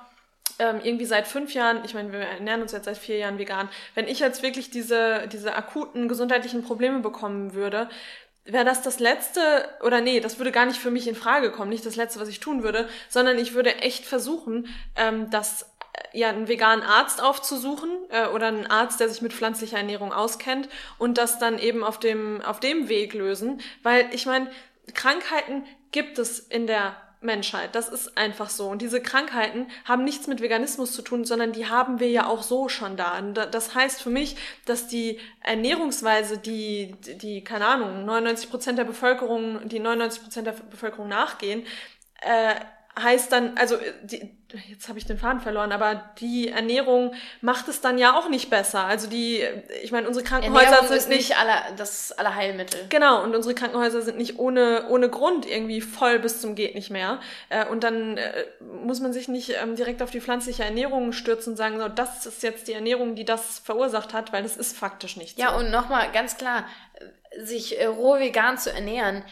ähm, 0.60 0.82
irgendwie 0.84 1.06
seit 1.06 1.28
fünf 1.28 1.54
Jahren, 1.54 1.84
ich 1.86 1.94
meine, 1.94 2.12
wir 2.12 2.20
ernähren 2.20 2.62
uns 2.62 2.74
jetzt 2.74 2.86
seit 2.86 2.98
vier 2.98 3.18
Jahren 3.18 3.38
vegan, 3.38 3.70
wenn 3.96 4.08
ich 4.08 4.20
jetzt 4.20 4.44
wirklich 4.44 4.70
diese, 4.70 5.28
diese 5.32 5.56
akuten 5.56 6.08
gesundheitlichen 6.08 6.64
Probleme 6.64 7.00
bekommen 7.00 7.54
würde, 7.54 7.90
wäre 8.46 8.66
das 8.66 8.82
das 8.82 9.00
letzte, 9.00 9.42
oder 9.84 10.02
nee, 10.02 10.20
das 10.20 10.38
würde 10.38 10.52
gar 10.52 10.66
nicht 10.66 10.80
für 10.80 10.92
mich 10.92 11.08
in 11.08 11.16
Frage 11.16 11.52
kommen, 11.52 11.70
nicht 11.70 11.86
das 11.86 11.96
letzte, 11.96 12.20
was 12.20 12.30
ich 12.30 12.40
tun 12.40 12.64
würde, 12.64 12.88
sondern 13.08 13.38
ich 13.38 13.54
würde 13.54 13.76
echt 13.78 14.06
versuchen, 14.06 14.68
ähm, 14.96 15.30
das 15.30 15.64
äh, 15.94 16.20
ja, 16.20 16.30
einen 16.30 16.48
veganen 16.48 16.84
Arzt 16.84 17.22
aufzusuchen 17.24 17.90
äh, 18.10 18.28
oder 18.28 18.48
einen 18.48 18.68
Arzt, 18.68 19.00
der 19.00 19.10
sich 19.10 19.22
mit 19.22 19.34
pflanzlicher 19.34 19.78
Ernährung 19.78 20.12
auskennt 20.12 20.68
und 20.98 21.18
das 21.18 21.40
dann 21.40 21.58
eben 21.60 21.84
auf 21.84 22.00
dem, 22.00 22.42
auf 22.42 22.60
dem 22.60 22.90
Weg 22.90 23.14
lösen. 23.14 23.62
Weil 23.84 24.08
ich 24.12 24.26
meine, 24.26 24.50
Krankheiten 24.94 25.64
gibt 25.92 26.20
es 26.20 26.40
in 26.40 26.68
der 26.68 26.96
Menschheit. 27.22 27.76
Das 27.76 27.90
ist 27.90 28.18
einfach 28.18 28.50
so. 28.50 28.68
Und 28.70 28.82
diese 28.82 29.02
Krankheiten 29.02 29.68
haben 29.84 30.04
nichts 30.04 30.28
mit 30.28 30.42
Veganismus 30.42 30.94
zu 30.94 31.02
tun, 31.02 31.26
sondern 31.26 31.52
die 31.52 31.68
haben 31.68 32.00
wir 32.00 32.10
ja 32.10 32.28
auch 32.28 32.44
so 32.44 32.70
schon 32.70 32.96
da. 32.96 33.18
Und 33.18 33.34
das 33.34 33.76
heißt 33.76 34.02
für 34.02 34.10
mich, 34.10 34.38
dass 34.66 34.88
die 34.88 35.20
Ernährungsweise, 35.42 36.38
die, 36.38 36.96
die, 37.22 37.44
keine 37.44 37.68
Ahnung, 37.68 38.06
99 38.06 38.50
Prozent 38.50 38.78
der 38.78 38.86
Bevölkerung, 38.86 39.68
die 39.68 39.80
99 39.80 40.24
Prozent 40.24 40.48
der 40.48 40.54
Bevölkerung 40.54 41.10
nachgehen, 41.10 41.66
äh, 42.22 42.56
heißt 43.02 43.32
dann, 43.32 43.58
also 43.58 43.78
die, 44.04 44.30
jetzt 44.68 44.88
habe 44.90 44.98
ich 44.98 45.06
den 45.06 45.18
Faden 45.18 45.42
verloren, 45.42 45.72
aber 45.72 46.12
die 46.20 46.50
Ernährung 46.50 47.14
macht 47.42 47.68
es 47.68 47.82
dann 47.82 47.98
ja 47.98 48.18
auch 48.18 48.30
nicht 48.30 48.50
besser. 48.50 48.86
Also 48.86 49.08
die, 49.08 49.44
ich 49.84 49.92
meine, 49.92 50.08
unsere 50.08 50.26
Krankenhäuser 50.26 50.66
Ernährung 50.66 50.88
sind 50.88 50.98
ist 50.98 51.10
nicht 51.10 51.38
aller, 51.38 51.64
das 51.78 52.12
aller 52.14 52.36
Heilmittel. 52.36 52.80
Genau, 52.90 53.24
und 53.24 53.36
unsere 53.36 53.54
Krankenhäuser 53.54 54.02
sind 54.02 54.18
nicht 54.18 54.40
ohne, 54.40 54.88
ohne 54.90 55.10
Grund 55.10 55.46
irgendwie 55.46 55.82
voll 55.82 56.20
bis 56.20 56.42
zum 56.42 56.56
geht 56.56 56.76
nicht 56.76 56.90
mehr. 56.90 57.20
Äh, 57.50 57.66
und 57.68 57.84
dann 57.84 58.18
äh, 58.18 58.46
muss 58.84 59.00
man 59.00 59.14
sich 59.14 59.28
nicht 59.28 59.56
ähm, 59.62 59.76
direkt 59.76 60.02
auf 60.02 60.12
die 60.12 60.22
pflanzliche 60.22 60.64
Ernährung 60.64 61.12
stürzen 61.12 61.54
und 61.54 61.58
sagen, 61.58 61.80
so, 61.80 61.88
das 61.88 62.26
ist 62.26 62.44
jetzt 62.44 62.68
die 62.68 62.74
Ernährung, 62.74 63.16
die 63.16 63.26
das 63.26 63.60
verursacht 63.60 64.14
hat, 64.14 64.34
weil 64.34 64.44
das 64.44 64.58
ist 64.58 64.78
faktisch 64.78 65.18
nicht 65.18 65.38
ja, 65.38 65.52
so. 65.52 65.60
Und 65.60 65.72
nochmal 65.72 66.12
ganz 66.12 66.38
klar, 66.38 66.66
sich 67.38 67.80
äh, 67.80 67.86
roh 67.86 68.20
vegan 68.20 68.58
zu 68.58 68.72
ernähren, 68.72 69.24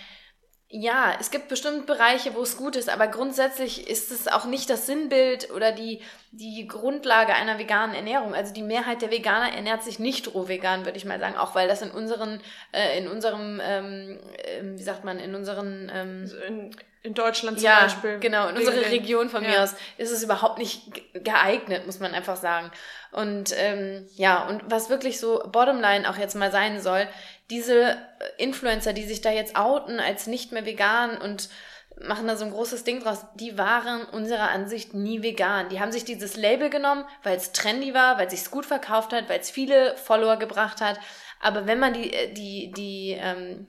ja, 0.70 1.16
es 1.18 1.32
gibt 1.32 1.48
bestimmt 1.48 1.86
Bereiche, 1.86 2.36
wo 2.36 2.42
es 2.42 2.58
gut 2.58 2.76
ist, 2.76 2.90
aber 2.90 3.08
grundsätzlich 3.08 3.90
ist 3.90 4.12
es 4.12 4.28
auch 4.28 4.44
nicht 4.44 4.70
das 4.70 4.86
Sinnbild 4.86 5.50
oder 5.52 5.72
die, 5.72 6.02
die 6.32 6.68
Grundlage 6.68 7.34
einer 7.34 7.58
veganen 7.58 7.96
Ernährung. 7.96 8.36
Also 8.36 8.54
die 8.54 8.64
Mehrheit 8.64 9.02
der 9.02 9.10
Veganer 9.10 9.54
ernährt 9.54 9.84
sich 9.84 9.98
nicht 9.98 10.34
roh 10.34 10.50
vegan, 10.50 10.84
würde 10.84 10.98
ich 10.98 11.06
mal 11.06 11.22
sagen, 11.22 11.38
auch 11.38 11.56
weil 11.56 11.70
das 11.70 11.82
in 11.82 11.92
unseren, 11.92 12.42
äh, 12.74 12.98
in 12.98 13.08
unserem, 13.08 13.62
ähm, 13.64 14.20
äh, 14.38 14.62
wie 14.78 14.84
sagt 14.84 15.06
man, 15.06 15.20
in 15.20 15.36
unseren 15.36 15.90
ähm, 15.94 16.30
in, 16.46 16.76
in 17.02 17.14
Deutschland 17.14 17.60
zum 17.60 17.66
ja, 17.66 17.84
Beispiel. 17.84 18.20
Genau, 18.20 18.50
in 18.50 18.58
unserer 18.58 18.92
Region 18.92 19.30
von 19.30 19.44
ja. 19.44 19.50
mir 19.50 19.64
aus 19.64 19.74
ist 19.98 20.12
es 20.12 20.22
überhaupt 20.22 20.58
nicht 20.58 20.92
geeignet, 21.14 21.86
muss 21.86 22.02
man 22.02 22.14
einfach 22.14 22.36
sagen. 22.36 22.72
Und 23.12 23.54
ähm, 23.56 24.06
ja, 24.16 24.46
und 24.48 24.64
was 24.70 24.90
wirklich 24.90 25.18
so 25.18 25.42
Bottomline 25.50 26.10
auch 26.10 26.18
jetzt 26.18 26.36
mal 26.36 26.52
sein 26.52 26.82
soll, 26.82 27.08
diese 27.50 27.98
Influencer, 28.38 28.94
die 28.94 29.06
sich 29.06 29.22
da 29.22 29.32
jetzt 29.32 29.56
outen 29.56 30.00
als 30.00 30.28
nicht 30.28 30.52
mehr 30.52 30.66
vegan 30.66 31.18
und 31.18 31.50
machen 32.00 32.28
da 32.28 32.36
so 32.36 32.46
ein 32.46 32.52
großes 32.52 32.84
Ding 32.84 33.02
draus, 33.02 33.26
die 33.36 33.58
waren 33.58 34.04
unserer 34.06 34.52
Ansicht 34.52 34.94
nie 34.94 35.24
vegan. 35.24 35.70
Die 35.70 35.80
haben 35.80 35.92
sich 35.92 36.06
dieses 36.06 36.36
Label 36.36 36.70
genommen, 36.70 37.06
weil 37.24 37.38
es 37.38 37.54
trendy 37.54 37.94
war, 37.94 38.18
weil 38.18 38.28
es 38.28 38.34
sich 38.40 38.52
gut 38.52 38.66
verkauft 38.66 39.14
hat, 39.14 39.30
weil 39.30 39.40
es 39.40 39.50
viele 39.50 39.96
Follower 39.98 40.38
gebracht 40.38 40.82
hat. 40.82 41.00
Aber 41.40 41.66
wenn 41.66 41.80
man 41.80 41.94
die, 41.94 42.14
äh, 42.14 42.34
die, 42.34 42.72
die 42.72 43.18
ähm, 43.20 43.68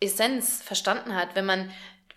Essenz 0.00 0.62
verstanden 0.62 1.14
hat, 1.14 1.34
wenn 1.34 1.46
man 1.46 1.70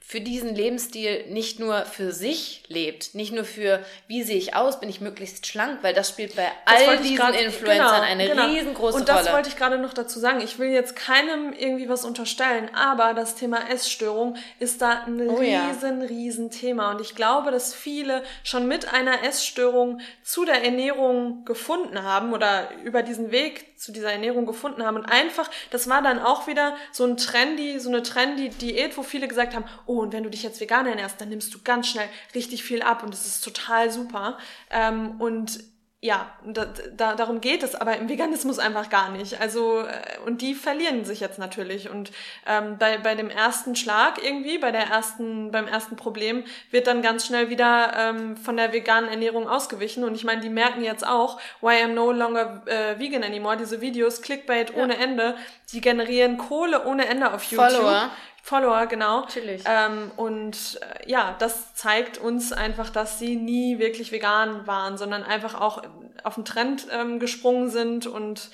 für 0.06 0.20
diesen 0.20 0.54
Lebensstil 0.54 1.26
nicht 1.30 1.60
nur 1.60 1.86
für 1.86 2.12
sich 2.12 2.64
lebt, 2.68 3.16
nicht 3.16 3.34
nur 3.34 3.46
für, 3.46 3.84
wie 4.08 4.22
sehe 4.22 4.36
ich 4.38 4.54
aus, 4.54 4.82
bin 4.82 4.90
ich 4.90 5.00
möglichst 5.00 5.48
schlank, 5.48 5.80
weil 5.82 5.94
das 5.94 6.10
spielt 6.10 6.36
bei 6.36 6.52
das 6.66 6.88
all 6.88 6.98
diesen 6.98 7.16
grad, 7.16 7.36
Influencern 7.36 7.78
genau, 7.78 8.02
eine 8.02 8.28
genau. 8.28 8.46
riesengroße 8.48 8.92
Rolle. 8.92 9.00
Und 9.00 9.10
das 9.10 9.22
Rolle. 9.22 9.36
wollte 9.38 9.50
ich 9.50 9.56
gerade 9.56 9.78
noch 9.78 9.94
dazu 9.94 10.20
sagen. 10.20 10.42
Ich 10.42 10.60
will 10.60 10.70
jetzt 10.70 10.98
keinem 10.98 11.54
irgendwie 11.54 11.88
was 11.88 12.04
unterstellen, 12.04 12.70
aber 12.76 13.14
das 13.14 13.36
Thema 13.36 13.70
Essstörung 13.70 14.36
ist 14.60 14.82
da 14.82 15.04
ein 15.08 15.30
oh, 15.30 15.38
riesen, 15.38 16.02
ja. 16.02 16.08
riesen 16.08 16.52
Thema. 16.52 16.92
Und 16.92 17.02
ich 17.02 17.16
glaube, 17.16 17.52
dass 17.52 17.74
viele 17.74 18.24
schon 18.44 18.68
mit 18.68 18.94
einer 18.94 19.24
Essstörung 19.24 20.02
zu 20.22 20.44
der 20.44 20.66
Ernährung 20.66 21.46
gefunden 21.46 22.04
haben 22.04 22.34
oder 22.34 22.70
über 22.84 23.04
diesen 23.04 23.32
Weg 23.32 23.73
zu 23.84 23.92
dieser 23.92 24.12
Ernährung 24.12 24.46
gefunden 24.46 24.84
haben. 24.84 24.98
Und 24.98 25.06
einfach, 25.06 25.50
das 25.70 25.90
war 25.90 26.02
dann 26.02 26.20
auch 26.20 26.48
wieder 26.48 26.76
so 26.92 27.06
ein 27.06 27.18
trendy, 27.18 27.80
so 27.80 27.90
eine 27.90 28.02
trendy 28.02 28.50
Diät, 28.50 28.98
wo 28.98 29.04
viele 29.04 29.28
gesagt 29.28 29.54
haben, 29.54 29.66
oh, 29.86 30.00
und 30.00 30.14
wenn 30.14 30.24
du 30.24 30.30
dich 30.30 30.44
jetzt 30.44 30.62
vegan 30.62 30.88
ernährst, 30.88 31.20
dann 31.20 31.30
nimmst 31.30 31.54
du 31.54 31.60
ganz 31.64 31.88
schnell 31.88 32.08
richtig 32.34 32.64
viel 32.64 32.82
ab 32.82 33.04
und 33.04 33.14
das 33.14 33.26
ist 33.26 33.44
total 33.44 33.92
super. 33.92 34.38
Ähm, 34.70 35.20
und 35.20 35.60
ja, 36.04 36.30
da, 36.46 36.66
da, 36.98 37.16
darum 37.16 37.40
geht 37.40 37.64
es 37.64 37.76
aber 37.76 37.96
im 37.96 38.10
Veganismus 38.10 38.60
einfach 38.60 38.90
gar 38.90 39.10
nicht. 39.10 39.40
Also, 39.40 39.84
äh, 39.84 40.20
und 40.26 40.42
die 40.42 40.54
verlieren 40.54 41.06
sich 41.06 41.22
jetzt 41.22 41.40
natürlich. 41.40 41.90
Und 41.90 42.12
ähm, 42.46 42.78
bei, 42.78 42.98
bei 42.98 43.16
dem 43.16 43.30
ersten 43.30 43.74
Schlag 43.78 44.22
irgendwie, 44.22 44.58
bei 44.58 44.74
der 44.74 44.88
ersten, 44.88 45.52
beim 45.52 45.66
ersten 45.66 45.96
Problem, 45.96 46.44
wird 46.72 46.88
dann 46.88 47.04
ganz 47.04 47.26
schnell 47.26 47.50
wieder 47.50 47.94
ähm, 47.98 48.36
von 48.36 48.58
der 48.58 48.74
veganen 48.74 49.10
Ernährung 49.10 49.48
ausgewichen. 49.48 50.04
Und 50.04 50.14
ich 50.16 50.26
meine, 50.26 50.42
die 50.42 50.50
merken 50.50 50.84
jetzt 50.84 51.08
auch, 51.08 51.40
why 51.62 51.76
I'm 51.76 51.94
no 51.94 52.12
longer 52.12 52.64
äh, 52.66 53.00
vegan 53.00 53.24
anymore, 53.24 53.56
diese 53.56 53.80
Videos, 53.80 54.22
Clickbait 54.22 54.72
ja. 54.72 54.84
ohne 54.84 54.98
Ende, 54.98 55.38
die 55.72 55.80
generieren 55.80 56.38
Kohle 56.38 56.86
ohne 56.86 57.06
Ende 57.06 57.32
auf 57.32 57.44
YouTube. 57.46 57.72
Follower. 57.72 58.10
Follower, 58.46 58.88
genau. 58.88 59.22
Natürlich. 59.22 59.64
Ähm, 59.66 60.12
und 60.18 60.78
äh, 60.82 61.10
ja, 61.10 61.34
das 61.40 61.76
zeigt 61.76 62.18
uns 62.18 62.52
einfach, 62.52 62.90
dass 62.90 63.18
sie 63.18 63.38
nie 63.38 63.80
wirklich 63.80 64.12
vegan 64.12 64.68
waren, 64.68 64.98
sondern 64.98 65.24
einfach 65.24 65.60
auch 65.60 65.82
auf 66.26 66.36
den 66.36 66.44
Trend 66.44 66.86
ähm, 66.92 67.20
gesprungen 67.20 67.70
sind 67.70 68.06
und 68.06 68.52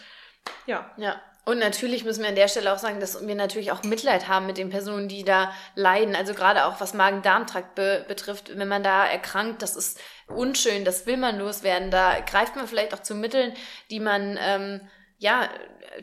ja. 0.67 0.89
Ja. 0.97 1.19
Und 1.43 1.57
natürlich 1.57 2.05
müssen 2.05 2.21
wir 2.21 2.29
an 2.29 2.35
der 2.35 2.47
Stelle 2.47 2.71
auch 2.71 2.77
sagen, 2.77 2.99
dass 2.99 3.25
wir 3.25 3.33
natürlich 3.33 3.71
auch 3.71 3.81
Mitleid 3.81 4.27
haben 4.27 4.45
mit 4.45 4.59
den 4.59 4.69
Personen, 4.69 5.07
die 5.07 5.23
da 5.23 5.51
leiden. 5.73 6.15
Also 6.15 6.35
gerade 6.35 6.65
auch 6.65 6.79
was 6.79 6.93
Magen-Darm-Trakt 6.93 7.73
be 7.73 8.05
betrifft, 8.07 8.55
wenn 8.55 8.67
man 8.67 8.83
da 8.83 9.07
erkrankt, 9.07 9.63
das 9.63 9.75
ist 9.75 9.99
unschön, 10.27 10.85
das 10.85 11.07
will 11.07 11.17
man 11.17 11.39
loswerden. 11.39 11.89
Da 11.89 12.19
greift 12.19 12.55
man 12.55 12.67
vielleicht 12.67 12.93
auch 12.93 13.01
zu 13.01 13.15
Mitteln, 13.15 13.53
die 13.89 13.99
man 13.99 14.37
ähm, 14.39 14.81
ja 15.19 15.49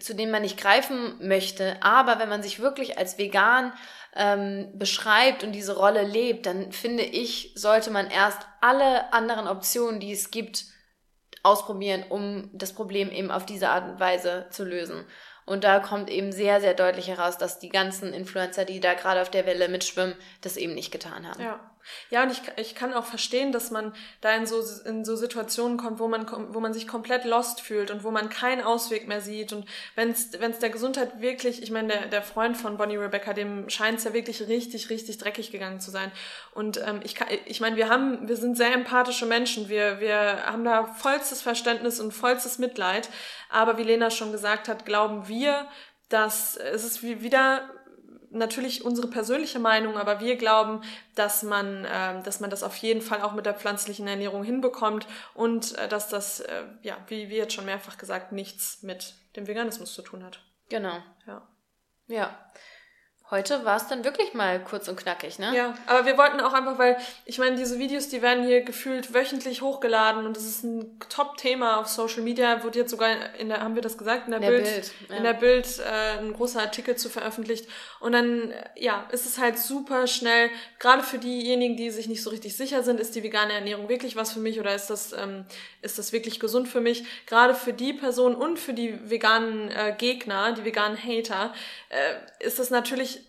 zu 0.00 0.14
denen 0.14 0.32
man 0.32 0.42
nicht 0.42 0.58
greifen 0.58 1.16
möchte. 1.26 1.76
Aber 1.82 2.18
wenn 2.18 2.28
man 2.28 2.42
sich 2.42 2.60
wirklich 2.60 2.98
als 2.98 3.18
vegan 3.18 3.72
ähm, 4.14 4.70
beschreibt 4.74 5.44
und 5.44 5.52
diese 5.52 5.76
Rolle 5.76 6.02
lebt, 6.02 6.46
dann 6.46 6.72
finde 6.72 7.02
ich, 7.02 7.52
sollte 7.54 7.90
man 7.90 8.10
erst 8.10 8.40
alle 8.60 9.12
anderen 9.12 9.48
Optionen, 9.48 10.00
die 10.00 10.12
es 10.12 10.30
gibt, 10.30 10.64
ausprobieren, 11.42 12.04
um 12.08 12.50
das 12.52 12.72
Problem 12.72 13.10
eben 13.10 13.30
auf 13.30 13.46
diese 13.46 13.68
Art 13.68 13.88
und 13.88 14.00
Weise 14.00 14.46
zu 14.50 14.64
lösen. 14.64 15.04
Und 15.44 15.62
da 15.62 15.78
kommt 15.78 16.10
eben 16.10 16.32
sehr, 16.32 16.60
sehr 16.60 16.74
deutlich 16.74 17.06
heraus, 17.06 17.38
dass 17.38 17.60
die 17.60 17.68
ganzen 17.68 18.12
Influencer, 18.12 18.64
die 18.64 18.80
da 18.80 18.94
gerade 18.94 19.22
auf 19.22 19.30
der 19.30 19.46
Welle 19.46 19.68
mitschwimmen, 19.68 20.16
das 20.40 20.56
eben 20.56 20.74
nicht 20.74 20.90
getan 20.90 21.28
haben. 21.28 21.40
Ja. 21.40 21.75
Ja, 22.10 22.22
und 22.22 22.30
ich, 22.30 22.40
ich 22.56 22.74
kann 22.74 22.92
auch 22.94 23.04
verstehen, 23.04 23.52
dass 23.52 23.70
man 23.70 23.94
da 24.20 24.34
in 24.34 24.46
so, 24.46 24.62
in 24.84 25.04
so 25.04 25.16
Situationen 25.16 25.76
kommt, 25.76 25.98
wo 25.98 26.08
man, 26.08 26.26
wo 26.54 26.60
man 26.60 26.72
sich 26.72 26.86
komplett 26.86 27.24
lost 27.24 27.60
fühlt 27.60 27.90
und 27.90 28.04
wo 28.04 28.10
man 28.10 28.28
keinen 28.28 28.62
Ausweg 28.62 29.08
mehr 29.08 29.20
sieht. 29.20 29.52
Und 29.52 29.66
wenn 29.94 30.10
es 30.10 30.30
der 30.30 30.70
Gesundheit 30.70 31.20
wirklich, 31.20 31.62
ich 31.62 31.70
meine, 31.70 31.88
der, 31.88 32.06
der 32.06 32.22
Freund 32.22 32.56
von 32.56 32.76
Bonnie 32.76 32.96
Rebecca, 32.96 33.32
dem 33.32 33.68
scheint 33.68 33.98
es 33.98 34.04
ja 34.04 34.12
wirklich 34.12 34.46
richtig, 34.48 34.90
richtig 34.90 35.18
dreckig 35.18 35.50
gegangen 35.50 35.80
zu 35.80 35.90
sein. 35.90 36.12
Und 36.54 36.78
ähm, 36.86 37.00
ich, 37.02 37.16
ich 37.46 37.60
meine, 37.60 37.76
wir 37.76 37.86
wir 37.86 38.36
sind 38.36 38.56
sehr 38.56 38.72
empathische 38.72 39.26
Menschen. 39.26 39.68
Wir, 39.68 40.00
wir 40.00 40.46
haben 40.46 40.64
da 40.64 40.84
vollstes 40.86 41.42
Verständnis 41.42 42.00
und 42.00 42.12
vollstes 42.12 42.58
Mitleid. 42.58 43.08
Aber 43.48 43.78
wie 43.78 43.84
Lena 43.84 44.10
schon 44.10 44.32
gesagt 44.32 44.68
hat, 44.68 44.84
glauben 44.84 45.28
wir, 45.28 45.68
dass 46.08 46.56
es 46.56 46.84
ist 46.84 47.02
wie 47.02 47.22
wieder 47.22 47.68
natürlich 48.36 48.84
unsere 48.84 49.08
persönliche 49.08 49.58
Meinung, 49.58 49.96
aber 49.96 50.20
wir 50.20 50.36
glauben, 50.36 50.82
dass 51.14 51.42
man, 51.42 51.84
äh, 51.84 52.22
dass 52.22 52.40
man 52.40 52.50
das 52.50 52.62
auf 52.62 52.76
jeden 52.76 53.02
Fall 53.02 53.22
auch 53.22 53.32
mit 53.32 53.46
der 53.46 53.54
pflanzlichen 53.54 54.06
Ernährung 54.06 54.44
hinbekommt 54.44 55.06
und 55.34 55.76
äh, 55.78 55.88
dass 55.88 56.08
das, 56.08 56.40
äh, 56.40 56.64
ja, 56.82 56.96
wie, 57.08 57.28
wie 57.28 57.36
jetzt 57.36 57.54
schon 57.54 57.64
mehrfach 57.66 57.98
gesagt, 57.98 58.32
nichts 58.32 58.82
mit 58.82 59.14
dem 59.36 59.46
Veganismus 59.46 59.94
zu 59.94 60.02
tun 60.02 60.24
hat. 60.24 60.40
Genau. 60.68 60.98
Ja. 61.26 61.46
Ja. 62.08 62.38
Heute 63.28 63.64
war 63.64 63.76
es 63.76 63.88
dann 63.88 64.04
wirklich 64.04 64.34
mal 64.34 64.62
kurz 64.62 64.86
und 64.86 64.96
knackig, 64.96 65.40
ne? 65.40 65.52
Ja, 65.52 65.74
aber 65.86 66.06
wir 66.06 66.16
wollten 66.16 66.38
auch 66.38 66.52
einfach, 66.52 66.78
weil 66.78 66.96
ich 67.24 67.38
meine, 67.38 67.56
diese 67.56 67.76
Videos, 67.80 68.08
die 68.08 68.22
werden 68.22 68.46
hier 68.46 68.60
gefühlt 68.60 69.12
wöchentlich 69.14 69.62
hochgeladen 69.62 70.26
und 70.26 70.36
das 70.36 70.44
ist 70.44 70.62
ein 70.62 70.96
Top-Thema 71.08 71.80
auf 71.80 71.88
Social 71.88 72.22
Media. 72.22 72.62
Wurde 72.62 72.78
jetzt 72.78 72.92
sogar 72.92 73.34
in 73.34 73.48
der, 73.48 73.62
haben 73.62 73.74
wir 73.74 73.82
das 73.82 73.98
gesagt, 73.98 74.26
in 74.26 74.30
der, 74.30 74.40
in 74.40 74.46
Bild, 74.46 74.64
Bild 74.64 74.92
ja. 75.08 75.16
in 75.16 75.22
der 75.24 75.32
Bild 75.32 75.66
äh, 75.80 76.18
ein 76.20 76.34
großer 76.34 76.60
Artikel 76.60 76.94
zu 76.94 77.08
veröffentlicht. 77.08 77.66
Und 77.98 78.12
dann, 78.12 78.54
ja, 78.76 79.04
ist 79.10 79.26
es 79.26 79.38
halt 79.38 79.58
super 79.58 80.06
schnell. 80.06 80.48
Gerade 80.78 81.02
für 81.02 81.18
diejenigen, 81.18 81.76
die 81.76 81.90
sich 81.90 82.06
nicht 82.06 82.22
so 82.22 82.30
richtig 82.30 82.56
sicher 82.56 82.84
sind, 82.84 83.00
ist 83.00 83.16
die 83.16 83.24
vegane 83.24 83.54
Ernährung 83.54 83.88
wirklich 83.88 84.14
was 84.14 84.32
für 84.32 84.40
mich 84.40 84.60
oder 84.60 84.72
ist 84.72 84.88
das 84.88 85.12
ähm, 85.12 85.46
ist 85.82 85.98
das 85.98 86.12
wirklich 86.12 86.38
gesund 86.38 86.68
für 86.68 86.80
mich? 86.80 87.04
Gerade 87.26 87.54
für 87.54 87.72
die 87.72 87.92
Person 87.92 88.34
und 88.34 88.58
für 88.58 88.74
die 88.74 89.10
veganen 89.10 89.70
äh, 89.70 89.94
Gegner, 89.96 90.52
die 90.52 90.64
veganen 90.64 90.98
Hater, 91.02 91.54
äh, 91.88 92.44
ist 92.44 92.58
das 92.58 92.70
natürlich 92.70 93.20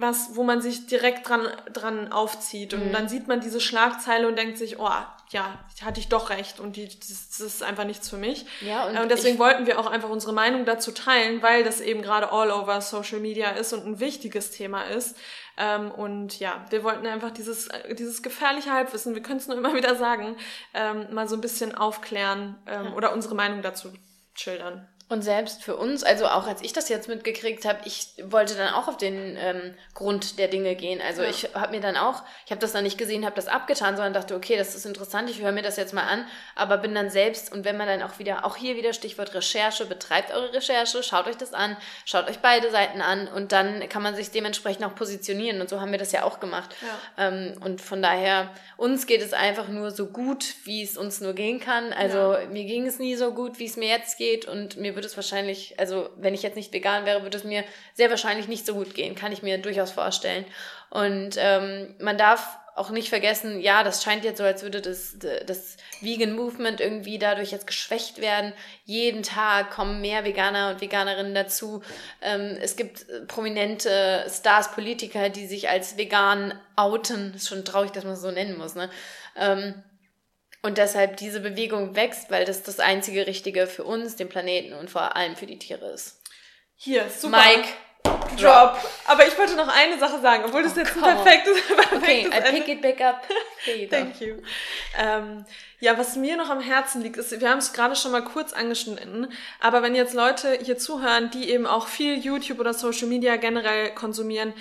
was, 0.00 0.36
wo 0.36 0.42
man 0.42 0.60
sich 0.60 0.86
direkt 0.86 1.28
dran, 1.28 1.46
dran 1.72 2.12
aufzieht. 2.12 2.74
Und 2.74 2.88
mhm. 2.88 2.92
dann 2.92 3.08
sieht 3.08 3.28
man 3.28 3.40
diese 3.40 3.60
Schlagzeile 3.60 4.26
und 4.26 4.36
denkt 4.36 4.58
sich, 4.58 4.78
oh, 4.78 4.90
ja, 5.30 5.58
hatte 5.82 6.00
ich 6.00 6.08
doch 6.08 6.30
recht 6.30 6.58
und 6.58 6.76
die, 6.76 6.86
das, 6.86 7.28
das 7.28 7.40
ist 7.40 7.62
einfach 7.62 7.84
nichts 7.84 8.08
für 8.08 8.16
mich. 8.16 8.46
Ja, 8.60 8.86
und, 8.86 8.98
und 8.98 9.10
deswegen 9.10 9.38
wollten 9.38 9.66
wir 9.66 9.78
auch 9.78 9.86
einfach 9.86 10.08
unsere 10.08 10.32
Meinung 10.32 10.64
dazu 10.64 10.90
teilen, 10.90 11.40
weil 11.42 11.62
das 11.62 11.80
eben 11.80 12.02
gerade 12.02 12.32
all 12.32 12.50
over 12.50 12.80
Social 12.80 13.20
Media 13.20 13.50
ist 13.50 13.72
und 13.72 13.86
ein 13.86 14.00
wichtiges 14.00 14.50
Thema 14.50 14.82
ist. 14.82 15.16
Ähm, 15.56 15.90
und 15.92 16.40
ja, 16.40 16.64
wir 16.70 16.82
wollten 16.82 17.06
einfach 17.06 17.30
dieses, 17.30 17.68
dieses 17.92 18.22
gefährliche 18.22 18.72
Halbwissen, 18.72 19.14
wir 19.14 19.22
können 19.22 19.38
es 19.38 19.46
nur 19.46 19.56
immer 19.56 19.74
wieder 19.76 19.94
sagen, 19.94 20.36
ähm, 20.74 21.06
mal 21.12 21.28
so 21.28 21.36
ein 21.36 21.40
bisschen 21.40 21.74
aufklären 21.74 22.56
ähm, 22.66 22.86
ja. 22.86 22.92
oder 22.94 23.12
unsere 23.12 23.34
Meinung 23.34 23.62
dazu 23.62 23.92
schildern. 24.34 24.88
Und 25.10 25.22
selbst 25.22 25.64
für 25.64 25.74
uns, 25.74 26.04
also 26.04 26.26
auch 26.26 26.46
als 26.46 26.62
ich 26.62 26.72
das 26.72 26.88
jetzt 26.88 27.08
mitgekriegt 27.08 27.64
habe, 27.64 27.80
ich 27.84 28.14
wollte 28.22 28.54
dann 28.54 28.72
auch 28.72 28.86
auf 28.86 28.96
den 28.96 29.36
ähm, 29.36 29.74
Grund 29.92 30.38
der 30.38 30.46
Dinge 30.46 30.76
gehen. 30.76 31.00
Also 31.04 31.22
ja. 31.22 31.28
ich 31.28 31.48
habe 31.52 31.72
mir 31.72 31.80
dann 31.80 31.96
auch, 31.96 32.22
ich 32.44 32.52
habe 32.52 32.60
das 32.60 32.70
dann 32.70 32.84
nicht 32.84 32.96
gesehen, 32.96 33.24
habe 33.24 33.34
das 33.34 33.48
abgetan, 33.48 33.96
sondern 33.96 34.12
dachte, 34.12 34.36
okay, 34.36 34.56
das 34.56 34.76
ist 34.76 34.86
interessant, 34.86 35.28
ich 35.28 35.40
höre 35.42 35.50
mir 35.50 35.62
das 35.62 35.76
jetzt 35.76 35.94
mal 35.94 36.04
an, 36.04 36.24
aber 36.54 36.78
bin 36.78 36.94
dann 36.94 37.10
selbst 37.10 37.52
und 37.52 37.64
wenn 37.64 37.76
man 37.76 37.88
dann 37.88 38.02
auch 38.02 38.20
wieder, 38.20 38.44
auch 38.44 38.54
hier 38.54 38.76
wieder 38.76 38.92
Stichwort 38.92 39.34
Recherche, 39.34 39.84
betreibt 39.84 40.32
eure 40.32 40.54
Recherche, 40.54 41.02
schaut 41.02 41.26
euch 41.26 41.36
das 41.36 41.54
an, 41.54 41.76
schaut 42.04 42.30
euch 42.30 42.38
beide 42.38 42.70
Seiten 42.70 43.00
an 43.00 43.26
und 43.26 43.50
dann 43.50 43.88
kann 43.88 44.04
man 44.04 44.14
sich 44.14 44.30
dementsprechend 44.30 44.84
auch 44.84 44.94
positionieren 44.94 45.60
und 45.60 45.68
so 45.68 45.80
haben 45.80 45.90
wir 45.90 45.98
das 45.98 46.12
ja 46.12 46.22
auch 46.22 46.38
gemacht. 46.38 46.76
Ja. 46.82 47.26
Ähm, 47.26 47.54
und 47.64 47.80
von 47.80 48.00
daher, 48.00 48.48
uns 48.76 49.08
geht 49.08 49.22
es 49.22 49.32
einfach 49.32 49.66
nur 49.66 49.90
so 49.90 50.06
gut, 50.06 50.54
wie 50.62 50.84
es 50.84 50.96
uns 50.96 51.20
nur 51.20 51.32
gehen 51.32 51.58
kann. 51.58 51.92
Also 51.92 52.34
ja. 52.34 52.46
mir 52.48 52.64
ging 52.64 52.86
es 52.86 53.00
nie 53.00 53.16
so 53.16 53.34
gut, 53.34 53.58
wie 53.58 53.66
es 53.66 53.76
mir 53.76 53.88
jetzt 53.88 54.16
geht 54.16 54.44
und 54.44 54.76
mir 54.76 54.99
würde 55.00 55.08
es 55.08 55.16
wahrscheinlich, 55.16 55.80
also 55.80 56.10
wenn 56.16 56.34
ich 56.34 56.42
jetzt 56.42 56.56
nicht 56.56 56.74
vegan 56.74 57.06
wäre, 57.06 57.22
würde 57.22 57.38
es 57.38 57.44
mir 57.44 57.64
sehr 57.94 58.10
wahrscheinlich 58.10 58.48
nicht 58.48 58.66
so 58.66 58.74
gut 58.74 58.94
gehen, 58.94 59.14
kann 59.14 59.32
ich 59.32 59.42
mir 59.42 59.56
durchaus 59.56 59.90
vorstellen. 59.90 60.44
Und 60.90 61.36
ähm, 61.38 61.94
man 62.00 62.18
darf 62.18 62.58
auch 62.76 62.90
nicht 62.90 63.08
vergessen, 63.08 63.60
ja, 63.60 63.82
das 63.82 64.02
scheint 64.02 64.24
jetzt 64.24 64.36
so, 64.36 64.44
als 64.44 64.62
würde 64.62 64.82
das, 64.82 65.16
das 65.46 65.78
Vegan 66.02 66.36
Movement 66.36 66.80
irgendwie 66.82 67.18
dadurch 67.18 67.50
jetzt 67.50 67.66
geschwächt 67.66 68.20
werden. 68.20 68.52
Jeden 68.84 69.22
Tag 69.22 69.70
kommen 69.70 70.02
mehr 70.02 70.24
Veganer 70.24 70.70
und 70.70 70.82
Veganerinnen 70.82 71.34
dazu. 71.34 71.82
Ähm, 72.20 72.58
es 72.60 72.76
gibt 72.76 73.06
prominente 73.26 74.26
Stars, 74.28 74.72
Politiker, 74.72 75.30
die 75.30 75.46
sich 75.46 75.70
als 75.70 75.96
vegan 75.96 76.52
outen. 76.76 77.32
Ist 77.34 77.48
schon 77.48 77.64
traurig, 77.64 77.92
dass 77.92 78.04
man 78.04 78.14
es 78.14 78.22
so 78.22 78.30
nennen 78.30 78.58
muss, 78.58 78.74
ne? 78.74 78.90
Ähm, 79.34 79.82
und 80.62 80.78
deshalb 80.78 81.16
diese 81.16 81.40
Bewegung 81.40 81.96
wächst, 81.96 82.30
weil 82.30 82.44
das 82.44 82.62
das 82.62 82.80
einzige 82.80 83.26
Richtige 83.26 83.66
für 83.66 83.84
uns, 83.84 84.16
den 84.16 84.28
Planeten 84.28 84.74
und 84.74 84.90
vor 84.90 85.16
allem 85.16 85.36
für 85.36 85.46
die 85.46 85.58
Tiere 85.58 85.90
ist. 85.90 86.20
Hier, 86.76 87.08
super. 87.10 87.38
Mike, 87.38 87.68
Drop. 88.38 88.78
Aber 89.06 89.26
ich 89.26 89.36
wollte 89.36 89.56
noch 89.56 89.68
eine 89.68 89.98
Sache 89.98 90.20
sagen, 90.20 90.44
obwohl 90.46 90.62
das 90.62 90.74
oh, 90.76 90.80
jetzt 90.80 90.96
ein 90.96 91.02
perfektes, 91.02 91.60
perfektes 91.66 91.96
Okay, 91.96 92.26
I 92.26 92.50
pick 92.52 92.68
it 92.68 92.82
back 92.82 93.00
up. 93.00 93.22
Thank 93.90 94.20
you. 94.20 94.36
Ähm, 94.98 95.44
ja, 95.80 95.98
was 95.98 96.16
mir 96.16 96.36
noch 96.36 96.48
am 96.48 96.60
Herzen 96.60 97.02
liegt, 97.02 97.16
ist, 97.16 97.38
wir 97.38 97.50
haben 97.50 97.58
es 97.58 97.72
gerade 97.72 97.96
schon 97.96 98.12
mal 98.12 98.24
kurz 98.24 98.52
angeschnitten, 98.52 99.32
aber 99.60 99.82
wenn 99.82 99.94
jetzt 99.94 100.14
Leute 100.14 100.58
hier 100.62 100.78
zuhören, 100.78 101.30
die 101.30 101.50
eben 101.50 101.66
auch 101.66 101.88
viel 101.88 102.18
YouTube 102.18 102.60
oder 102.60 102.74
Social 102.74 103.08
Media 103.08 103.36
generell 103.36 103.94
konsumieren, 103.94 104.52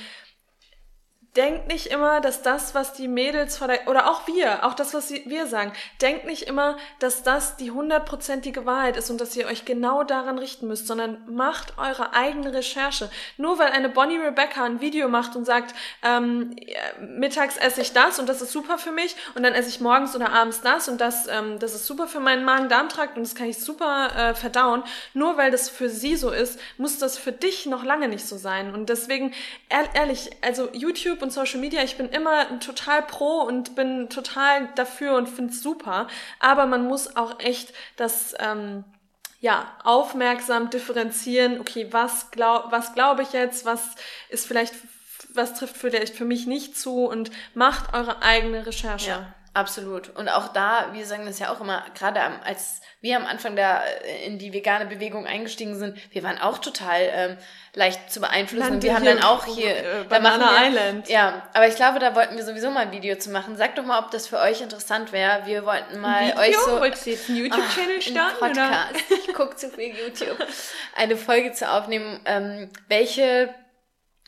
denkt 1.40 1.68
nicht 1.68 1.88
immer, 1.88 2.22
dass 2.22 2.42
das, 2.42 2.76
was 2.76 2.94
die 2.94 3.08
Mädels 3.08 3.58
vor 3.58 3.68
der, 3.68 3.88
oder 3.88 4.10
auch 4.10 4.28
wir, 4.28 4.66
auch 4.66 4.74
das, 4.74 4.94
was 4.94 5.10
wir 5.10 5.48
sagen, 5.48 5.74
denkt 6.02 6.26
nicht 6.26 6.44
immer, 6.44 6.78
dass 7.00 7.24
das 7.24 7.58
die 7.58 7.72
hundertprozentige 7.72 8.66
Wahrheit 8.66 8.98
ist 8.98 9.10
und 9.10 9.22
dass 9.22 9.36
ihr 9.36 9.48
euch 9.48 9.66
genau 9.66 10.04
daran 10.04 10.38
richten 10.38 10.68
müsst, 10.68 10.88
sondern 10.88 11.18
macht 11.30 11.78
eure 11.78 12.14
eigene 12.14 12.54
Recherche. 12.54 13.10
Nur 13.38 13.60
weil 13.60 13.72
eine 13.72 13.90
Bonnie 13.90 14.18
Rebecca 14.18 14.64
ein 14.64 14.82
Video 14.82 15.08
macht 15.10 15.36
und 15.36 15.46
sagt, 15.46 15.76
ähm, 16.04 16.56
mittags 17.00 17.58
esse 17.58 17.82
ich 17.82 17.94
das 17.94 18.20
und 18.20 18.28
das 18.28 18.42
ist 18.42 18.52
super 18.52 18.78
für 18.78 18.92
mich 18.92 19.16
und 19.36 19.44
dann 19.44 19.54
esse 19.54 19.70
ich 19.70 19.80
morgens 19.80 20.16
oder 20.16 20.32
abends 20.32 20.62
das 20.62 20.90
und 20.90 21.02
das, 21.02 21.28
ähm, 21.28 21.60
das 21.60 21.74
ist 21.74 21.86
super 21.86 22.08
für 22.08 22.20
meinen 22.20 22.44
Magen-Darm-Trakt 22.44 23.18
und 23.18 23.24
das 23.24 23.36
kann 23.36 23.48
ich 23.48 23.60
super 23.60 24.10
äh, 24.16 24.36
verdauen. 24.36 24.84
Nur 25.14 25.38
weil 25.38 25.52
das 25.52 25.70
für 25.70 25.90
sie 25.90 26.16
so 26.16 26.30
ist, 26.30 26.60
muss 26.78 27.00
das 27.00 27.18
für 27.18 27.32
dich 27.32 27.66
noch 27.66 27.84
lange 27.84 28.08
nicht 28.08 28.28
so 28.28 28.38
sein. 28.38 28.74
Und 28.74 28.90
deswegen, 28.90 29.34
ehrlich, 29.70 30.32
also 30.42 30.70
YouTube 30.74 31.10
YouTube 31.10 31.24
und 31.30 31.34
Social 31.34 31.60
Media, 31.60 31.84
ich 31.84 31.96
bin 31.96 32.10
immer 32.10 32.60
total 32.60 33.04
pro 33.04 33.42
und 33.42 33.76
bin 33.76 34.10
total 34.10 34.68
dafür 34.74 35.16
und 35.16 35.30
finde 35.30 35.54
es 35.54 35.62
super. 35.62 36.08
Aber 36.40 36.66
man 36.66 36.88
muss 36.88 37.16
auch 37.16 37.40
echt 37.40 37.72
das 37.98 38.34
ähm, 38.40 38.84
ja 39.40 39.72
aufmerksam 39.84 40.72
differenzieren. 40.72 41.60
Okay, 41.60 41.88
was 41.92 42.32
glaub, 42.32 42.72
was 42.72 42.96
glaube 42.96 43.22
ich 43.22 43.34
jetzt? 43.34 43.64
Was 43.66 43.96
ist 44.30 44.48
vielleicht 44.48 44.74
was 45.36 45.54
trifft 45.54 45.78
vielleicht 45.78 46.16
für 46.16 46.26
mich 46.26 46.48
nicht 46.48 46.76
zu 46.76 47.06
und 47.06 47.30
macht 47.54 47.94
eure 47.94 48.24
eigene 48.24 48.66
Recherche. 48.66 49.10
Ja. 49.10 49.36
Absolut. 49.54 50.10
Und 50.16 50.30
auch 50.30 50.50
da, 50.54 50.90
wir 50.94 51.06
sagen 51.06 51.26
das 51.26 51.40
ja 51.40 51.52
auch 51.52 51.60
immer, 51.60 51.84
gerade 51.98 52.22
als 52.44 52.82
wir 53.02 53.18
am 53.18 53.26
Anfang 53.26 53.56
da 53.56 53.82
äh, 53.84 54.26
in 54.26 54.38
die 54.38 54.54
vegane 54.54 54.86
Bewegung 54.86 55.26
eingestiegen 55.26 55.78
sind, 55.78 55.98
wir 56.14 56.24
waren 56.24 56.38
auch 56.38 56.60
total 56.60 57.02
ähm, 57.12 57.38
leicht 57.74 58.12
zu 58.12 58.20
beeinflussen. 58.20 58.74
und 58.74 58.84
wir 58.84 58.94
haben 58.94 59.06
dann 59.06 59.24
auch 59.24 59.46
hier 59.46 59.76
äh, 59.76 60.04
Banana 60.08 60.52
wir, 60.52 60.68
Island. 60.68 61.10
Ja, 61.10 61.48
aber 61.54 61.68
ich 61.68 61.76
glaube, 61.76 62.00
da 62.00 62.16
wollten 62.16 62.36
wir 62.36 62.44
sowieso 62.44 62.70
mal 62.70 62.82
ein 62.82 62.92
Video 62.92 63.16
zu 63.18 63.32
machen. 63.32 63.56
Sagt 63.56 63.78
doch 63.78 63.86
mal, 63.86 64.00
ob 64.00 64.12
das 64.12 64.28
für 64.28 64.40
euch 64.40 64.62
interessant 64.62 65.12
wäre. 65.12 65.46
Wir 65.46 65.66
wollten 65.66 66.00
mal 66.00 66.28
Video? 66.28 66.42
euch 66.42 66.58
so. 66.58 66.80
Wolltest 66.80 67.06
du 67.06 67.10
jetzt 67.12 67.30
einen 67.30 67.38
YouTube-Channel 67.40 67.98
ah, 67.98 68.02
starten? 68.02 68.40
Podcast. 68.40 68.96
Oder? 69.10 69.20
Ich 69.28 69.34
gucke 69.34 69.56
zu 69.56 69.70
viel 69.70 69.96
YouTube. 69.96 70.38
Eine 70.96 71.18
Folge 71.18 71.54
zu 71.54 71.70
aufnehmen, 71.70 72.20
ähm, 72.26 72.70
welche 72.88 73.54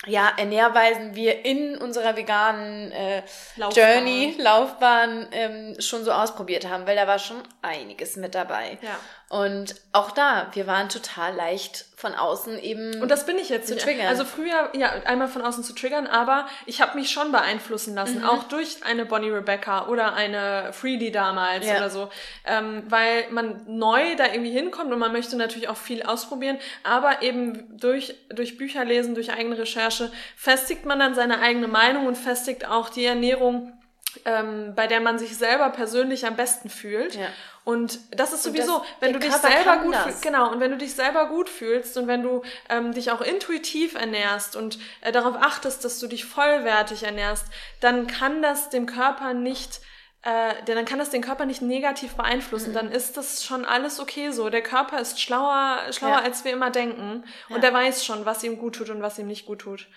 ja, 0.07 0.31
Ernährweisen 0.35 1.15
wir 1.15 1.45
in 1.45 1.77
unserer 1.77 2.15
veganen 2.15 2.91
äh, 2.91 3.21
Laufbahn. 3.55 3.93
Journey, 3.93 4.35
Laufbahn 4.39 5.27
ähm, 5.31 5.75
schon 5.79 6.03
so 6.03 6.11
ausprobiert 6.11 6.67
haben, 6.67 6.87
weil 6.87 6.95
da 6.95 7.05
war 7.05 7.19
schon 7.19 7.41
einiges 7.61 8.15
mit 8.15 8.33
dabei. 8.33 8.79
Ja. 8.81 8.99
Und 9.31 9.75
auch 9.93 10.11
da, 10.11 10.47
wir 10.55 10.67
waren 10.67 10.89
total 10.89 11.33
leicht 11.33 11.85
von 11.95 12.15
außen 12.15 12.59
eben. 12.59 13.01
Und 13.01 13.09
das 13.09 13.25
bin 13.25 13.37
ich 13.37 13.47
jetzt 13.47 13.69
zu 13.69 13.77
triggern. 13.77 14.07
Also 14.07 14.25
früher, 14.25 14.69
ja, 14.73 14.89
einmal 15.05 15.29
von 15.29 15.41
außen 15.41 15.63
zu 15.63 15.73
triggern, 15.73 16.05
aber 16.05 16.49
ich 16.65 16.81
habe 16.81 16.99
mich 16.99 17.11
schon 17.11 17.31
beeinflussen 17.31 17.95
lassen, 17.95 18.19
mhm. 18.19 18.25
auch 18.25 18.43
durch 18.43 18.83
eine 18.83 19.05
Bonnie 19.05 19.29
Rebecca 19.29 19.87
oder 19.87 20.15
eine 20.15 20.73
Freely 20.73 21.13
damals 21.13 21.65
ja. 21.65 21.77
oder 21.77 21.89
so, 21.89 22.09
ähm, 22.43 22.83
weil 22.89 23.31
man 23.31 23.61
neu 23.67 24.17
da 24.17 24.25
irgendwie 24.25 24.51
hinkommt 24.51 24.91
und 24.91 24.99
man 24.99 25.13
möchte 25.13 25.37
natürlich 25.37 25.69
auch 25.69 25.77
viel 25.77 26.03
ausprobieren, 26.03 26.57
aber 26.83 27.21
eben 27.21 27.77
durch 27.79 28.13
durch 28.31 28.57
Bücher 28.57 28.83
lesen, 28.83 29.15
durch 29.15 29.31
eigene 29.31 29.57
Recherche 29.57 30.11
festigt 30.35 30.85
man 30.85 30.99
dann 30.99 31.15
seine 31.15 31.39
eigene 31.39 31.69
Meinung 31.69 32.05
und 32.05 32.17
festigt 32.17 32.67
auch 32.67 32.89
die 32.89 33.05
Ernährung 33.05 33.71
ähm, 34.25 34.73
bei 34.75 34.87
der 34.87 35.01
man 35.01 35.19
sich 35.19 35.37
selber 35.37 35.69
persönlich 35.69 36.25
am 36.25 36.35
besten 36.35 36.69
fühlt. 36.69 37.15
Ja. 37.15 37.27
Und 37.63 37.99
das 38.11 38.33
ist 38.33 38.43
sowieso, 38.43 38.79
das, 38.79 38.87
wenn 38.99 39.13
du 39.13 39.19
dich 39.19 39.33
selber 39.33 39.77
gut 39.77 39.95
fühlst, 39.95 40.21
genau, 40.23 40.51
und 40.51 40.59
wenn 40.59 40.71
du 40.71 40.77
dich 40.77 40.95
selber 40.95 41.27
gut 41.27 41.47
fühlst 41.47 41.95
und 41.97 42.07
wenn 42.07 42.23
du 42.23 42.41
ähm, 42.69 42.91
dich 42.93 43.11
auch 43.11 43.21
intuitiv 43.21 43.93
ernährst 43.95 44.55
und 44.55 44.79
äh, 45.01 45.11
darauf 45.11 45.35
achtest, 45.35 45.85
dass 45.85 45.99
du 45.99 46.07
dich 46.07 46.25
vollwertig 46.25 47.03
ernährst, 47.03 47.45
dann 47.79 48.07
kann 48.07 48.41
das 48.41 48.69
dem 48.69 48.87
Körper 48.87 49.33
nicht 49.33 49.81
äh, 50.23 50.63
denn 50.67 50.75
dann 50.75 50.85
kann 50.85 50.99
das 50.99 51.09
den 51.09 51.23
Körper 51.23 51.45
nicht 51.45 51.63
negativ 51.63 52.13
beeinflussen. 52.13 52.71
Mhm. 52.71 52.75
Dann 52.75 52.91
ist 52.91 53.17
das 53.17 53.43
schon 53.43 53.65
alles 53.65 53.99
okay 53.99 54.29
so. 54.29 54.49
Der 54.49 54.61
Körper 54.61 54.99
ist 54.99 55.19
schlauer, 55.19 55.79
schlauer 55.91 56.17
ja. 56.17 56.21
als 56.21 56.45
wir 56.45 56.51
immer 56.51 56.69
denken. 56.69 57.23
Ja. 57.49 57.55
Und 57.55 57.63
er 57.63 57.73
weiß 57.73 58.05
schon, 58.05 58.23
was 58.23 58.43
ihm 58.43 58.59
gut 58.59 58.75
tut 58.75 58.91
und 58.91 59.01
was 59.01 59.17
ihm 59.17 59.25
nicht 59.25 59.47
gut 59.47 59.61
tut. 59.61 59.87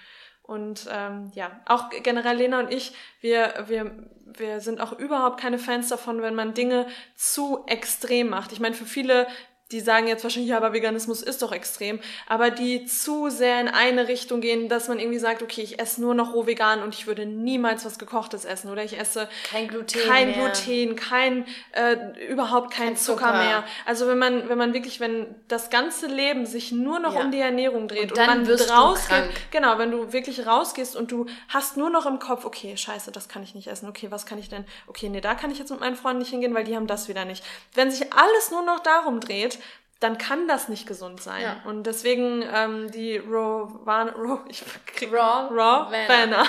Und 0.46 0.86
ähm, 0.92 1.32
ja, 1.34 1.50
auch 1.64 1.88
generell 2.02 2.36
Lena 2.36 2.60
und 2.60 2.70
ich, 2.70 2.94
wir, 3.20 3.64
wir, 3.66 3.90
wir 4.26 4.60
sind 4.60 4.78
auch 4.78 4.92
überhaupt 4.92 5.40
keine 5.40 5.58
Fans 5.58 5.88
davon, 5.88 6.20
wenn 6.20 6.34
man 6.34 6.52
Dinge 6.52 6.86
zu 7.14 7.64
extrem 7.66 8.28
macht. 8.28 8.52
Ich 8.52 8.60
meine, 8.60 8.74
für 8.74 8.84
viele 8.84 9.26
die 9.72 9.80
sagen 9.80 10.06
jetzt 10.06 10.22
wahrscheinlich, 10.22 10.50
ja, 10.50 10.58
aber 10.58 10.72
Veganismus 10.74 11.22
ist 11.22 11.40
doch 11.40 11.50
extrem, 11.50 11.98
aber 12.26 12.50
die 12.50 12.84
zu 12.84 13.30
sehr 13.30 13.60
in 13.60 13.68
eine 13.68 14.08
Richtung 14.08 14.40
gehen, 14.40 14.68
dass 14.68 14.88
man 14.88 14.98
irgendwie 14.98 15.18
sagt, 15.18 15.42
okay, 15.42 15.62
ich 15.62 15.80
esse 15.80 16.02
nur 16.02 16.14
noch 16.14 16.34
roh 16.34 16.46
vegan 16.46 16.82
und 16.82 16.94
ich 16.94 17.06
würde 17.06 17.24
niemals 17.24 17.84
was 17.84 17.98
gekochtes 17.98 18.44
essen 18.44 18.70
oder 18.70 18.84
ich 18.84 18.98
esse 18.98 19.28
kein 19.50 19.68
Gluten, 19.68 19.98
kein 20.06 20.30
mehr. 20.30 20.50
Gluten, 20.50 20.96
kein 20.96 21.46
äh, 21.72 21.96
überhaupt 22.28 22.72
kein, 22.72 22.88
kein 22.88 22.96
Zucker, 22.96 23.26
Zucker, 23.26 23.38
mehr. 23.38 23.64
Also 23.86 24.06
wenn 24.06 24.18
man 24.18 24.48
wenn 24.50 24.58
man 24.58 24.74
wirklich, 24.74 25.00
wenn 25.00 25.34
das 25.48 25.70
ganze 25.70 26.06
Leben 26.06 26.44
sich 26.44 26.70
nur 26.70 27.00
noch 27.00 27.14
ja. 27.14 27.22
um 27.22 27.30
die 27.30 27.40
Ernährung 27.40 27.88
dreht 27.88 28.12
und, 28.12 28.18
und 28.18 28.26
man 28.26 28.46
rausgeht, 28.46 29.30
genau, 29.50 29.78
wenn 29.78 29.90
du 29.90 30.12
wirklich 30.12 30.46
rausgehst 30.46 30.94
und 30.94 31.10
du 31.10 31.26
hast 31.48 31.78
nur 31.78 31.88
noch 31.88 32.04
im 32.04 32.18
Kopf, 32.18 32.44
okay, 32.44 32.76
scheiße, 32.76 33.12
das 33.12 33.28
kann 33.28 33.42
ich 33.42 33.54
nicht 33.54 33.68
essen, 33.68 33.88
okay, 33.88 34.10
was 34.10 34.26
kann 34.26 34.38
ich 34.38 34.50
denn? 34.50 34.66
Okay, 34.86 35.08
nee, 35.08 35.22
da 35.22 35.34
kann 35.34 35.50
ich 35.50 35.58
jetzt 35.58 35.70
mit 35.70 35.80
meinen 35.80 35.96
Freunden 35.96 36.18
nicht 36.18 36.30
hingehen, 36.30 36.54
weil 36.54 36.64
die 36.64 36.76
haben 36.76 36.86
das 36.86 37.08
wieder 37.08 37.24
nicht. 37.24 37.42
Wenn 37.72 37.90
sich 37.90 38.12
alles 38.12 38.50
nur 38.50 38.62
noch 38.62 38.80
darum 38.80 39.20
dreht, 39.20 39.58
dann 40.04 40.18
kann 40.18 40.46
das 40.46 40.68
nicht 40.68 40.86
gesund 40.86 41.22
sein. 41.22 41.42
Ja. 41.42 41.62
Und 41.64 41.84
deswegen 41.84 42.44
ähm, 42.54 42.90
die 42.90 43.16
Raw, 43.16 43.72
Raw, 43.86 44.40
ich 44.48 44.62
krieg, 44.86 45.12
Raw, 45.12 45.48
Raw 45.50 45.90
Banner, 46.06 46.46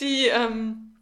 die, 0.00 0.26
ähm, 0.26 0.96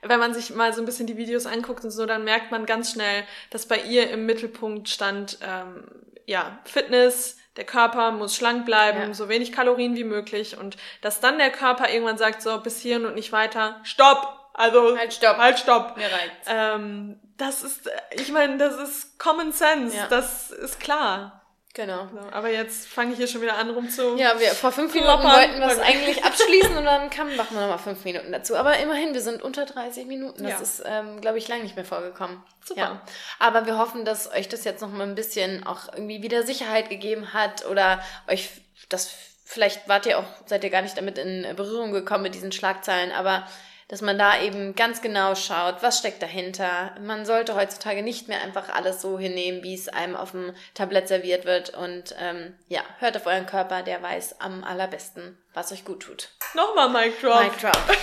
wenn 0.00 0.20
man 0.20 0.32
sich 0.32 0.54
mal 0.54 0.72
so 0.72 0.80
ein 0.80 0.86
bisschen 0.86 1.06
die 1.06 1.16
Videos 1.16 1.46
anguckt 1.46 1.84
und 1.84 1.90
so, 1.90 2.06
dann 2.06 2.24
merkt 2.24 2.52
man 2.52 2.66
ganz 2.66 2.92
schnell, 2.92 3.24
dass 3.50 3.66
bei 3.66 3.78
ihr 3.78 4.10
im 4.10 4.26
Mittelpunkt 4.26 4.88
stand, 4.88 5.38
ähm, 5.42 5.84
ja, 6.26 6.58
Fitness, 6.64 7.36
der 7.56 7.64
Körper 7.64 8.12
muss 8.12 8.34
schlank 8.34 8.64
bleiben, 8.64 9.00
ja. 9.00 9.14
so 9.14 9.28
wenig 9.28 9.52
Kalorien 9.52 9.96
wie 9.96 10.04
möglich 10.04 10.56
und 10.56 10.76
dass 11.02 11.20
dann 11.20 11.38
der 11.38 11.50
Körper 11.50 11.90
irgendwann 11.90 12.18
sagt, 12.18 12.42
so 12.42 12.58
bis 12.60 12.80
hierhin 12.80 13.06
und 13.06 13.14
nicht 13.14 13.32
weiter, 13.32 13.80
stopp! 13.82 14.40
Also 14.54 14.96
halt 14.96 15.12
stopp, 15.12 15.36
halt 15.36 15.58
stopp. 15.58 15.96
Mir 15.96 16.06
reicht's. 16.06 16.46
Ähm, 16.46 17.18
das 17.36 17.62
ist, 17.62 17.90
ich 18.12 18.30
meine, 18.30 18.58
das 18.58 18.74
ist 18.76 19.18
Common 19.18 19.52
Sense, 19.52 19.96
ja. 19.96 20.06
das 20.08 20.50
ist 20.50 20.80
klar. 20.80 21.40
Genau. 21.74 22.06
So, 22.06 22.20
aber 22.30 22.50
jetzt 22.50 22.86
fange 22.86 23.12
ich 23.12 23.16
hier 23.18 23.26
schon 23.26 23.42
wieder 23.42 23.56
an 23.56 23.68
rum 23.70 23.90
zu. 23.90 24.16
Ja, 24.16 24.38
wir 24.38 24.50
vor 24.50 24.70
fünf 24.70 24.94
Minuten 24.94 25.24
wollten 25.24 25.58
wir 25.58 25.66
es 25.66 25.78
eigentlich 25.80 26.24
abschließen 26.24 26.76
und 26.76 26.84
dann 26.84 27.10
kamen 27.10 27.34
machen 27.34 27.56
wir 27.56 27.62
nochmal 27.62 27.80
fünf 27.80 28.04
Minuten 28.04 28.30
dazu. 28.30 28.54
Aber 28.54 28.78
immerhin, 28.78 29.12
wir 29.12 29.20
sind 29.20 29.42
unter 29.42 29.66
30 29.66 30.06
Minuten. 30.06 30.44
Das 30.44 30.52
ja. 30.52 30.58
ist, 30.60 30.82
ähm, 30.86 31.20
glaube 31.20 31.38
ich, 31.38 31.48
lange 31.48 31.64
nicht 31.64 31.74
mehr 31.74 31.84
vorgekommen. 31.84 32.40
Super. 32.64 32.80
Ja. 32.80 33.02
Aber 33.40 33.66
wir 33.66 33.76
hoffen, 33.76 34.04
dass 34.04 34.32
euch 34.32 34.48
das 34.48 34.62
jetzt 34.62 34.82
noch 34.82 34.92
mal 34.92 35.02
ein 35.02 35.16
bisschen 35.16 35.66
auch 35.66 35.92
irgendwie 35.92 36.22
wieder 36.22 36.44
Sicherheit 36.44 36.90
gegeben 36.90 37.32
hat 37.32 37.66
oder 37.66 38.00
euch 38.28 38.50
das 38.88 39.12
vielleicht 39.44 39.88
wart 39.88 40.06
ihr 40.06 40.18
auch, 40.20 40.26
seid 40.46 40.62
ihr 40.62 40.70
gar 40.70 40.82
nicht 40.82 40.96
damit 40.96 41.18
in 41.18 41.56
Berührung 41.56 41.90
gekommen 41.90 42.22
mit 42.22 42.36
diesen 42.36 42.52
Schlagzeilen, 42.52 43.10
aber 43.10 43.48
dass 43.88 44.00
man 44.00 44.18
da 44.18 44.40
eben 44.40 44.74
ganz 44.74 45.02
genau 45.02 45.34
schaut, 45.34 45.82
was 45.82 45.98
steckt 45.98 46.22
dahinter. 46.22 46.94
Man 47.00 47.26
sollte 47.26 47.54
heutzutage 47.54 48.02
nicht 48.02 48.28
mehr 48.28 48.40
einfach 48.42 48.68
alles 48.68 49.02
so 49.02 49.18
hinnehmen, 49.18 49.62
wie 49.62 49.74
es 49.74 49.88
einem 49.88 50.16
auf 50.16 50.32
dem 50.32 50.54
Tablett 50.74 51.08
serviert 51.08 51.44
wird. 51.44 51.70
Und 51.70 52.14
ähm, 52.18 52.54
ja, 52.68 52.82
hört 52.98 53.16
auf 53.16 53.26
euren 53.26 53.46
Körper, 53.46 53.82
der 53.82 54.02
weiß 54.02 54.40
am 54.40 54.64
allerbesten, 54.64 55.38
was 55.52 55.72
euch 55.72 55.84
gut 55.84 56.02
tut. 56.02 56.30
Nochmal 56.54 56.88
Mic 56.88 57.20
Drop. 57.20 57.42
Mic 57.42 57.60
Drop. 57.60 57.76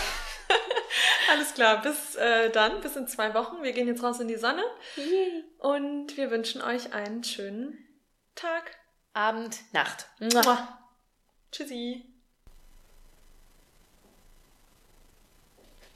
Alles 1.31 1.53
klar, 1.53 1.81
bis 1.81 2.15
äh, 2.15 2.49
dann, 2.49 2.81
bis 2.81 2.95
in 2.95 3.07
zwei 3.07 3.33
Wochen. 3.33 3.63
Wir 3.63 3.71
gehen 3.71 3.87
jetzt 3.87 4.03
raus 4.03 4.19
in 4.19 4.27
die 4.27 4.35
Sonne 4.35 4.63
und 5.59 6.17
wir 6.17 6.29
wünschen 6.29 6.61
euch 6.61 6.93
einen 6.93 7.23
schönen 7.23 7.77
Tag. 8.35 8.75
Abend, 9.13 9.59
Nacht. 9.73 10.07
Mua. 10.19 10.79
Tschüssi. 11.51 12.10